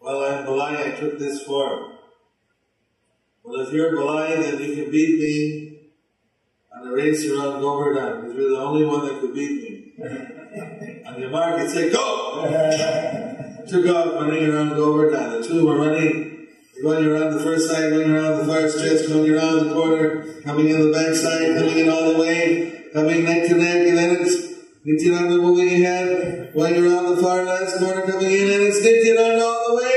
Well, 0.00 0.24
I'm 0.24 0.44
Balai, 0.44 0.92
I 0.92 1.00
took 1.00 1.16
this 1.18 1.44
form. 1.44 1.92
Well, 3.44 3.60
if 3.60 3.72
you're 3.72 3.96
Balai, 3.96 4.42
then 4.42 4.60
you 4.60 4.74
can 4.74 4.90
beat 4.90 5.20
me 5.20 5.90
on 6.74 6.88
a 6.88 6.92
race 6.92 7.24
around 7.30 7.60
Govardhan, 7.60 8.22
because 8.22 8.36
you're 8.36 8.50
the 8.50 8.58
only 8.58 8.84
one 8.84 9.06
that 9.06 9.20
could 9.20 9.34
beat 9.34 9.62
me. 9.62 9.92
on 11.06 11.20
your 11.20 11.30
mark, 11.30 11.60
and 11.60 11.70
say, 11.70 11.90
go! 11.90 12.44
took 13.68 13.86
off 13.86 14.14
running 14.14 14.48
around 14.48 14.70
Govardhan. 14.70 15.40
The 15.40 15.46
two 15.46 15.64
were 15.64 15.76
running, 15.76 16.48
going 16.82 17.04
around 17.04 17.34
the 17.34 17.40
first 17.40 17.70
side, 17.70 17.90
going 17.90 18.10
around 18.10 18.38
the 18.38 18.46
far 18.46 18.68
stretch, 18.68 19.06
going 19.08 19.30
around 19.30 19.68
the 19.68 19.74
corner, 19.74 20.42
coming 20.42 20.68
in 20.68 20.80
the 20.80 20.92
back 20.92 21.14
side, 21.14 21.56
coming 21.56 21.78
in 21.78 21.88
all 21.88 22.12
the 22.12 22.18
way, 22.18 22.75
coming 22.96 23.24
neck 23.24 23.46
to 23.46 23.54
neck, 23.56 23.86
and 23.88 23.98
then 23.98 24.16
it's 24.22 24.54
Nityananda 24.82 25.36
moving 25.36 25.68
ahead, 25.68 26.50
going 26.54 26.82
around 26.82 27.14
the 27.14 27.22
far 27.22 27.44
left 27.44 27.78
corner, 27.78 28.00
coming 28.06 28.32
in, 28.32 28.50
and 28.50 28.62
it's 28.62 28.82
Nityananda 28.82 29.44
all 29.44 29.68
the 29.68 29.74
way. 29.76 29.92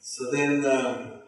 So 0.00 0.30
then, 0.32 0.66
um, 0.66 1.23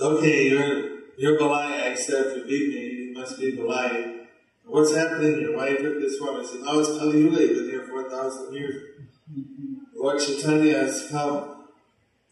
okay, 0.00 0.48
you're 0.48 0.98
you're 1.16 1.38
Balai, 1.38 1.66
I 1.66 1.86
accept 1.88 2.36
you 2.36 2.44
beat 2.44 2.68
me, 2.68 2.80
you 2.80 3.12
must 3.14 3.38
be 3.38 3.52
Balai. 3.52 4.26
What's 4.64 4.94
happening 4.94 5.36
here? 5.38 5.56
Why 5.56 5.70
you 5.70 5.78
took 5.78 5.98
this 5.98 6.18
form? 6.18 6.40
I 6.40 6.44
said, 6.44 6.60
no, 6.60 6.78
it's 6.78 6.90
Kali 6.90 7.18
Yuga, 7.18 7.40
you've 7.40 7.56
been 7.56 7.70
here 7.70 7.86
4,000 7.88 8.52
years. 8.52 8.82
Lord 9.96 10.20
Chaitanya 10.20 10.78
has 10.78 11.08
come. 11.10 11.64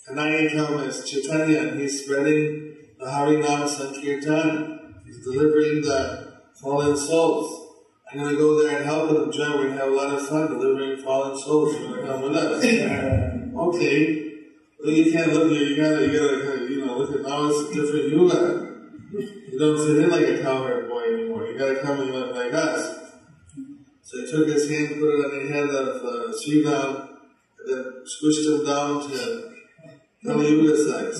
Kanaya 0.06 0.50
come 0.54 0.80
as 0.80 1.10
Chaitanya 1.10 1.60
and 1.62 1.80
he's 1.80 2.04
spreading 2.04 2.76
the 2.98 3.06
Harinam 3.06 3.66
Sankirtan. 3.66 4.94
He's 5.04 5.24
delivering 5.24 5.82
the 5.82 6.40
fallen 6.60 6.96
souls. 6.96 7.72
I'm 8.12 8.20
going 8.20 8.30
to 8.30 8.38
go 8.38 8.62
there 8.62 8.76
and 8.76 8.84
help 8.84 9.10
with 9.10 9.22
him, 9.22 9.32
John. 9.32 9.58
We're 9.58 9.64
going 9.64 9.72
to 9.72 9.78
have 9.78 9.92
a 9.92 9.96
lot 9.96 10.14
of 10.14 10.28
fun 10.28 10.46
delivering 10.48 11.02
fallen 11.02 11.36
souls. 11.36 11.74
You're 11.74 11.88
going 11.88 12.06
to 12.06 12.12
come 12.12 12.22
with 12.22 12.36
us. 12.36 12.64
okay. 13.56 14.32
Well, 14.78 14.92
you 14.92 15.10
can't 15.10 15.32
live 15.32 15.50
here. 15.50 15.62
You 15.62 15.76
gotta, 15.76 16.06
you 16.06 16.20
gotta, 16.20 16.55
kind 17.36 17.52
of, 17.52 17.74
you 17.74 17.82
different 17.82 18.08
yuga. 18.10 18.40
You 19.12 19.58
don't 19.58 19.78
fit 19.86 20.04
in 20.04 20.10
like 20.10 20.28
a 20.28 20.42
cowherd 20.42 20.88
boy 20.88 21.02
anymore. 21.02 21.46
You 21.46 21.58
gotta 21.58 21.80
come 21.80 22.00
and 22.00 22.10
look 22.10 22.34
like 22.34 22.52
us. 22.52 22.98
So 24.02 24.18
he 24.18 24.30
took 24.30 24.48
his 24.48 24.68
hand, 24.70 25.00
put 25.00 25.08
it 25.08 25.24
on 25.24 25.30
the 25.38 25.52
head 25.52 25.68
of 25.68 26.04
uh, 26.04 26.32
Sridham, 26.32 27.08
and 27.58 27.66
then 27.66 27.84
squished 28.04 28.46
him 28.46 28.64
down 28.64 29.08
to 29.08 29.16
Kali 30.24 30.48
Yuga 30.50 30.76
size. 30.76 31.18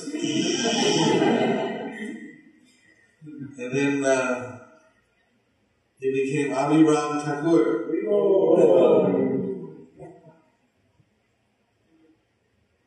and 3.59 3.73
then 3.73 4.05
uh, 4.05 4.59
he 6.01 6.11
became 6.13 6.53
Abhiram 6.53 7.25
Thakur. 7.25 7.83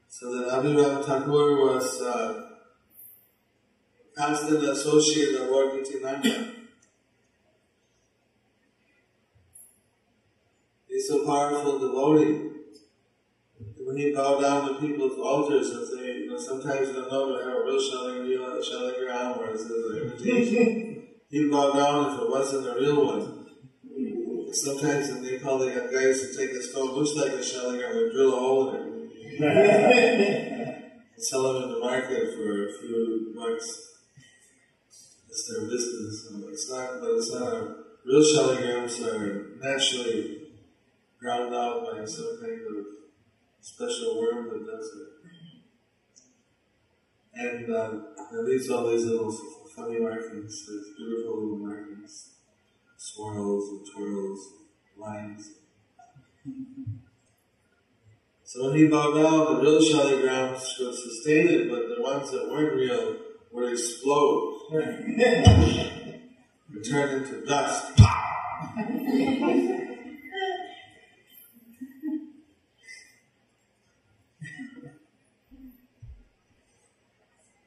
So 0.08 0.34
that 0.34 0.50
Abhiram 0.52 1.04
Thakur 1.06 1.56
was 1.62 2.02
uh, 2.02 2.49
constant 4.20 4.62
associate 4.66 5.40
of 5.40 5.48
Lord 5.50 5.76
Nityananda. 5.76 6.30
Uh, 6.30 6.44
he's 10.90 11.08
so 11.08 11.26
powerful 11.26 11.80
devotee. 11.80 12.48
When 13.78 13.96
he 13.96 14.14
bowed 14.14 14.42
down 14.42 14.68
to 14.68 14.80
people's 14.82 15.18
altars 15.18 15.70
and 15.70 15.88
say, 15.88 16.18
you 16.20 16.30
know, 16.30 16.38
sometimes 16.38 16.90
you 16.90 16.96
don't 16.96 17.10
know 17.10 17.38
to 17.38 17.46
have 17.46 17.56
a 17.56 17.64
real 17.64 17.80
Shalagram, 17.80 18.62
Shalagram 18.62 19.38
or 19.38 19.52
it's 19.52 19.64
an 19.64 19.98
imitation. 20.02 21.08
He'd 21.30 21.50
bow 21.50 21.72
down 21.72 22.14
if 22.14 22.22
it 22.22 22.30
wasn't 22.30 22.68
a 22.68 22.76
real 22.78 23.06
one. 23.06 23.46
Sometimes 24.52 25.10
in 25.10 25.24
Nepal 25.24 25.60
they 25.60 25.72
have 25.72 25.94
guys 25.94 26.22
who 26.22 26.38
take 26.38 26.52
a 26.58 26.62
stone, 26.62 26.92
looks 26.92 27.16
like 27.16 27.32
a 27.32 27.38
Shalagram, 27.38 28.04
and 28.04 28.12
drill 28.12 28.36
a 28.36 28.40
hole 28.40 28.76
in 28.76 29.10
it. 29.40 29.42
and 29.42 31.24
sell 31.24 31.54
them 31.54 31.64
in 31.64 31.72
the 31.72 31.80
market 31.80 32.34
for 32.36 32.68
a 32.68 32.74
few 32.80 33.34
bucks. 33.34 33.90
Their 35.50 35.68
business. 35.68 36.30
So 36.30 36.48
it's 36.50 36.72
not, 36.72 37.02
but 37.02 37.12
it's 37.12 37.34
not 37.34 37.54
a, 37.54 37.76
real 38.06 38.22
Shalagrams 38.22 39.02
are 39.08 39.58
naturally 39.60 40.40
ground 41.20 41.56
out 41.56 41.86
by 41.86 42.06
some 42.06 42.40
kind 42.40 42.62
of 42.78 42.86
special 43.60 44.20
worm 44.22 44.50
that 44.50 44.66
does 44.66 44.92
it. 44.96 45.20
And 47.34 47.74
uh, 47.74 47.92
it 48.34 48.44
leaves 48.44 48.70
all 48.70 48.90
these 48.90 49.06
little 49.06 49.32
funny 49.76 50.00
markings, 50.00 50.68
these 50.68 50.96
beautiful 50.98 51.42
little 51.42 51.58
markings, 51.58 52.32
swirls 52.98 53.70
and 53.70 53.88
twirls, 53.96 54.54
and 54.94 55.02
lines. 55.02 55.52
So 58.44 58.66
when 58.66 58.78
he 58.78 58.88
bowed 58.88 59.14
down, 59.14 59.56
the 59.56 59.62
real 59.62 59.80
shaligrams 59.80 60.78
could 60.78 60.94
sustain 60.94 61.48
it, 61.48 61.70
but 61.70 61.96
the 61.96 62.02
ones 62.02 62.32
that 62.32 62.50
weren't 62.50 62.76
real 62.76 63.16
would 63.52 63.72
explode, 63.72 64.59
and 64.72 66.22
turn 66.86 67.24
into 67.24 67.46
dust. 67.46 68.00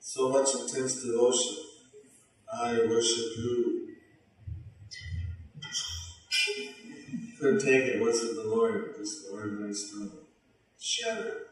so 0.00 0.28
much 0.28 0.54
intense 0.54 1.02
devotion. 1.02 1.56
I 2.52 2.78
worship 2.88 3.36
you. 3.38 3.88
Couldn't 7.40 7.60
take 7.60 7.94
it, 7.94 8.00
wasn't 8.00 8.36
the 8.36 8.44
Lord, 8.48 8.94
just 8.96 9.24
the 9.24 9.32
ordinary 9.32 9.74
stone. 9.74 10.12
Shattered. 10.78 11.51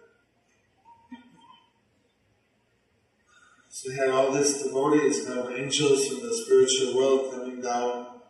So 3.83 3.91
had 3.93 4.11
all 4.11 4.31
this 4.31 4.63
devotees, 4.63 5.27
now 5.27 5.49
angels 5.49 6.07
from 6.07 6.21
the 6.21 6.37
spiritual 6.45 6.95
world 6.95 7.33
coming 7.33 7.63
down, 7.63 8.21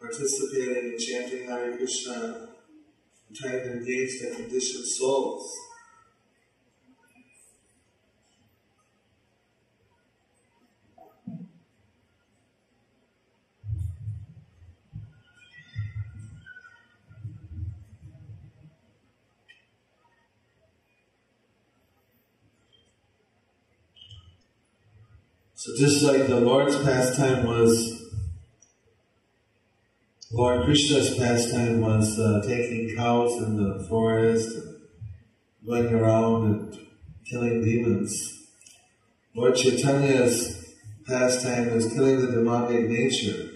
participating 0.00 0.92
in 0.92 0.96
chanting 0.96 1.48
Hare 1.48 1.76
Krishna, 1.76 2.50
and 3.26 3.36
trying 3.36 3.58
to 3.58 3.72
engage 3.72 4.20
the 4.20 4.32
conditioned 4.36 4.86
souls. 4.86 5.52
Just 25.78 26.02
like 26.02 26.26
the 26.26 26.40
Lord's 26.40 26.76
pastime 26.82 27.46
was, 27.46 28.02
Lord 30.32 30.64
Krishna's 30.64 31.16
pastime 31.16 31.80
was 31.80 32.18
uh, 32.18 32.42
taking 32.46 32.94
cows 32.96 33.42
in 33.42 33.56
the 33.56 33.84
forest, 33.88 34.56
and 34.56 34.76
going 35.66 35.94
around 35.94 36.44
and 36.44 36.78
killing 37.28 37.64
demons. 37.64 38.46
Lord 39.34 39.54
Chaitanya's 39.54 40.74
pastime 41.06 41.74
was 41.74 41.92
killing 41.92 42.20
the 42.20 42.30
demonic 42.30 42.88
nature, 42.88 43.50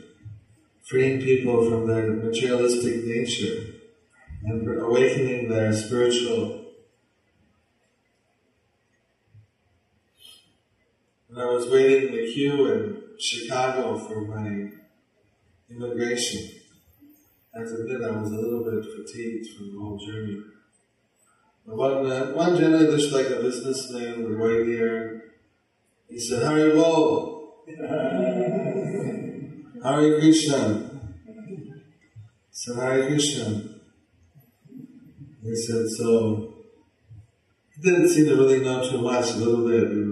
freeing 0.89 1.21
people 1.21 1.69
from 1.69 1.87
their 1.87 2.11
materialistic 2.11 3.05
nature, 3.05 3.75
and 4.45 4.69
awakening 4.83 5.49
their 5.49 5.73
spiritual 5.73 6.68
When 11.29 11.45
I 11.47 11.51
was 11.51 11.69
waiting 11.69 12.09
in 12.09 12.15
the 12.15 12.33
queue 12.33 12.73
in 12.73 13.03
Chicago 13.19 13.99
for 13.99 14.23
my 14.23 14.71
immigration, 15.69 16.63
I 17.55 17.59
have 17.59 17.69
admit 17.69 18.01
I 18.03 18.13
was 18.13 18.31
a 18.31 18.35
little 18.35 18.65
bit 18.65 18.83
fatigued 18.83 19.55
from 19.55 19.75
the 19.75 19.79
whole 19.79 19.99
journey. 19.99 20.41
But 21.67 21.77
one, 21.77 22.11
uh, 22.11 22.33
one 22.33 22.57
gentleman 22.57 22.91
looked 22.91 23.13
like 23.13 23.27
a 23.27 23.43
businessman 23.43 24.25
with 24.25 24.41
white 24.41 24.67
hair. 24.69 25.23
He 26.09 26.19
said, 26.19 26.43
Hari 26.45 26.73
Bol. 26.73 27.65
Hare 29.85 30.21
Krishna. 30.21 30.91
Said, 32.51 32.77
Hare 32.77 33.07
Krishna. 33.07 33.65
He 35.43 35.55
said, 35.55 35.87
so, 35.89 36.55
he 37.75 37.83
didn't 37.83 38.09
seem 38.09 38.27
to 38.29 38.35
really 38.35 38.61
know 38.61 38.83
too 38.89 39.03
much, 39.03 39.33
a 39.33 39.37
little 39.37 39.69
bit, 39.69 40.08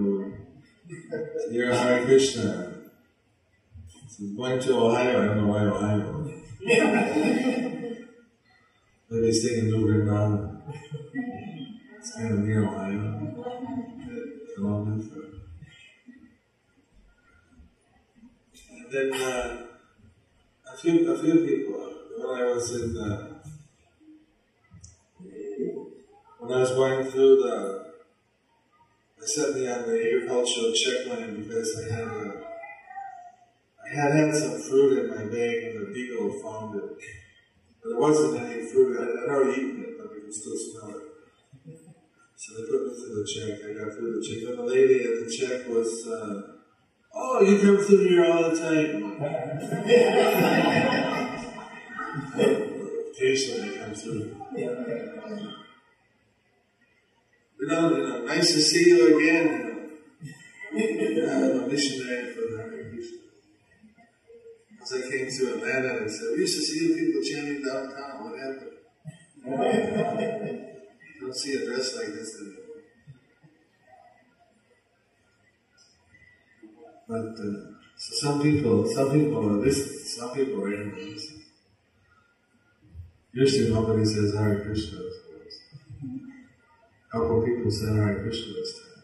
You're 1.51 1.71
a 1.71 1.77
Hare 1.77 2.05
Krishna. 2.05 2.73
So 4.09 4.25
going 4.35 4.59
to 4.59 4.75
Ohio, 4.75 5.21
I 5.21 5.25
don't 5.25 5.37
know 5.37 5.47
why 5.47 5.63
Ohio. 5.63 6.29
Maybe 9.09 9.27
he's 9.27 9.43
thinking 9.43 9.71
New 9.71 9.85
Vrindavan. 9.87 10.61
It's 11.99 12.13
kind 12.13 12.33
of 12.33 12.39
near 12.39 12.67
Ohio. 12.67 13.35
Columbus. 14.55 15.07
And 18.71 18.91
then 18.91 19.13
uh, 19.13 19.65
a 20.73 20.77
few 20.77 21.13
a 21.13 21.17
few 21.17 21.35
people 21.45 21.93
when 22.17 22.41
I 22.41 22.43
was 22.51 22.75
in 22.75 22.97
uh, 22.97 23.27
when 26.39 26.53
I 26.53 26.59
was 26.59 26.71
going 26.71 27.05
through 27.05 27.43
the 27.43 27.86
set 29.27 29.53
me 29.55 29.67
on 29.67 29.81
the 29.83 29.99
agricultural 29.99 30.71
checkline 30.71 31.43
because 31.43 31.75
I 31.77 31.81
had 31.93 32.07
a, 32.07 32.41
I 33.83 33.89
had 33.93 34.15
had 34.15 34.33
some 34.33 34.57
fruit 34.61 34.99
in 34.99 35.09
my 35.09 35.25
bag 35.25 35.63
and 35.63 35.81
the 35.81 35.87
beagle 35.93 36.31
found 36.41 36.75
it. 36.75 36.97
But 37.81 37.89
there 37.89 37.99
wasn't 37.99 38.39
any 38.41 38.63
fruit. 38.65 38.97
I, 38.97 39.01
I'd 39.03 39.29
already 39.29 39.61
eaten 39.61 39.83
it, 39.83 39.97
but 39.97 40.07
I 40.07 40.09
could 40.21 40.33
still 40.33 40.55
smell 40.55 40.91
it. 40.97 41.03
So 42.35 42.53
they 42.53 42.63
put 42.69 42.81
me 42.85 42.91
through 42.95 43.15
the 43.15 43.25
check. 43.27 43.59
I 43.65 43.67
got 43.73 43.91
through 43.93 44.13
the 44.15 44.21
check. 44.25 44.39
And 44.49 44.57
the 44.59 44.63
lady 44.63 44.97
at 45.03 45.15
the 45.25 45.29
check 45.29 45.67
was, 45.67 46.07
uh, 46.07 46.55
oh, 47.13 47.41
you 47.41 47.59
come 47.59 47.77
through 47.83 48.03
here 48.07 48.25
all 48.25 48.43
the 48.49 48.55
time. 48.55 49.17
Occasionally 53.11 53.69
I 53.75 53.77
come 53.77 53.93
through. 53.93 54.21
You 57.59 57.67
know, 57.67 57.95
you 57.95 58.03
know, 58.07 58.25
nice 58.25 58.53
to 58.53 58.59
see 58.59 58.89
you 58.89 59.17
again. 59.17 59.47
You. 60.73 61.27
I'm 61.27 61.63
a 61.63 61.67
missionary 61.67 62.33
for 62.33 62.41
the 62.41 62.57
Hare 62.57 62.89
Krishna. 62.89 63.17
As 64.81 64.93
I 64.93 65.01
came 65.09 65.27
to 65.27 65.55
Atlanta, 65.55 66.03
I 66.03 66.07
said, 66.07 66.27
we 66.33 66.41
used 66.41 66.55
to 66.55 66.61
see 66.61 66.79
you 66.85 66.95
people 66.95 67.21
chanting 67.23 67.63
downtown. 67.63 68.15
What 68.23 68.37
happened? 68.39 68.73
don't 71.27 71.35
see 71.35 71.53
a 71.55 71.65
dress 71.65 71.95
like 71.97 72.07
this 72.07 72.39
anymore. 72.39 72.63
But 77.07 77.39
uh, 77.39 77.57
so 77.97 78.15
some 78.21 78.41
people, 78.41 78.87
some 78.87 79.11
people 79.11 79.49
are 79.49 79.63
this, 79.63 80.15
some 80.15 80.31
people 80.33 80.63
are 80.63 80.73
animals. 80.73 81.33
Usually 83.33 83.73
nobody 83.73 84.05
says 84.05 84.33
Hare 84.35 84.61
Krishna. 84.63 84.99
Couple 87.11 87.41
people 87.41 87.71
said 87.71 87.95
Hare 87.95 88.19
Krishna 88.21 88.53
this 88.53 88.79
time. 88.79 88.97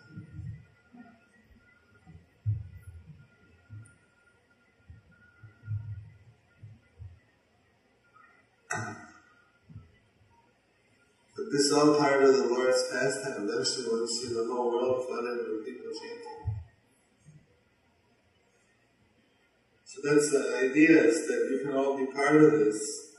But 11.36 11.46
this 11.52 11.62
is 11.62 11.72
all 11.72 11.98
part 11.98 12.24
of 12.24 12.36
the 12.36 12.48
Lord's 12.48 12.84
pastime. 12.92 13.48
Eventually 13.48 13.88
we'll 13.90 14.08
see 14.08 14.34
the 14.34 14.46
whole 14.52 14.72
world 14.72 15.06
flooded 15.08 15.48
with 15.48 15.66
people 15.66 15.92
chanting. 15.94 16.60
So 19.86 20.02
that's 20.04 20.30
the 20.30 20.70
idea 20.70 21.04
is 21.04 21.26
that 21.28 21.48
you 21.52 21.60
can 21.64 21.76
all 21.76 21.98
be 21.98 22.08
part 22.08 22.36
of 22.36 22.52
this, 22.52 23.16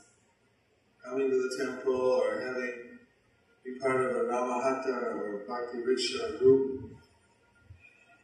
coming 1.03 1.31
to 1.31 1.35
the 1.35 1.65
temple 1.65 1.95
or 1.95 2.39
having 2.39 2.84
be 3.65 3.79
part 3.79 3.99
of 3.99 4.15
a 4.15 4.19
Namahata 4.25 5.15
or 5.15 5.43
Bhakti 5.47 5.79
Vriksha 5.79 6.37
group, 6.37 6.91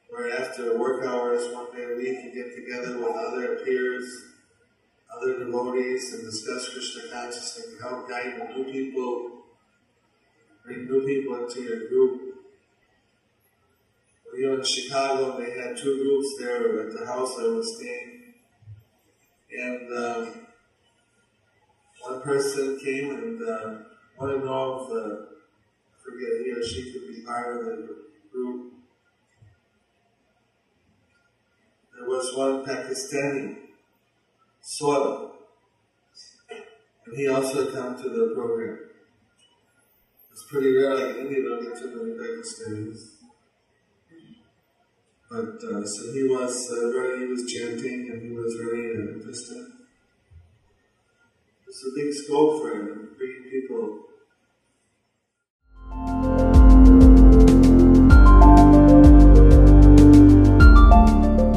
where 0.09 0.31
after 0.39 0.77
work 0.77 1.03
hours 1.03 1.51
one 1.51 1.75
day 1.75 1.83
a 1.83 1.95
week 1.95 2.17
you 2.23 2.31
get 2.35 2.55
together 2.55 2.99
with 2.99 3.15
other 3.15 3.55
peers, 3.65 4.25
other 5.11 5.39
devotees 5.39 6.13
and 6.13 6.23
discuss 6.23 6.69
Krishna 6.69 7.09
consciousness 7.11 7.69
and 7.71 7.81
help 7.81 8.07
guide 8.07 8.55
new 8.55 8.65
people, 8.65 9.45
bring 10.63 10.85
new 10.85 11.03
people 11.07 11.43
into 11.43 11.61
your 11.63 11.87
group. 11.89 12.21
We 14.31 14.45
were 14.45 14.59
in 14.59 14.63
Chicago, 14.63 15.39
they 15.39 15.59
had 15.59 15.75
two 15.75 15.97
groups 15.97 16.35
there 16.39 16.87
at 16.87 16.93
the 16.93 17.05
house 17.07 17.35
I 17.39 17.47
was 17.47 17.77
staying. 17.77 18.35
And 19.57 19.97
um, 19.97 20.45
one 22.01 22.21
person 22.21 22.79
came 22.79 23.09
and 23.11 23.41
uh, 23.41 23.90
wanted 24.21 24.41
to 24.41 24.45
know 24.45 24.85
if, 24.85 24.91
uh, 24.91 25.15
I 25.25 25.97
forget, 26.03 26.45
he 26.45 26.51
or 26.51 26.63
she 26.63 26.93
could 26.93 27.07
be 27.07 27.23
part 27.25 27.57
of 27.57 27.65
the 27.65 27.87
group. 28.31 28.73
There 31.95 32.07
was 32.07 32.35
one 32.35 32.63
Pakistani, 32.63 33.55
Swala, 34.63 35.31
and 37.05 37.17
he 37.17 37.27
also 37.27 37.71
came 37.71 38.03
to 38.03 38.09
the 38.09 38.33
program. 38.35 38.77
It's 40.31 40.45
pretty 40.51 40.71
rare, 40.77 40.95
like 40.95 41.17
in 41.17 41.25
India, 41.25 41.41
don't 41.43 41.63
get 41.63 41.77
too 41.79 41.89
many 41.89 42.13
Pakistanis. 42.17 43.17
But 45.31 45.63
uh, 45.63 45.85
so 45.85 46.13
he 46.13 46.23
was 46.27 46.69
uh, 46.71 47.17
he 47.17 47.25
was 47.25 47.51
chanting 47.51 48.09
and 48.11 48.21
he 48.21 48.35
was 48.35 48.53
very 48.55 48.97
uh, 48.97 49.13
interested. 49.13 49.65
It's 51.65 51.85
a 51.87 51.95
big 51.95 52.13
scope 52.13 52.61
for 52.61 52.71
him, 52.71 53.15
bringing 53.17 53.49
people. 53.49 54.10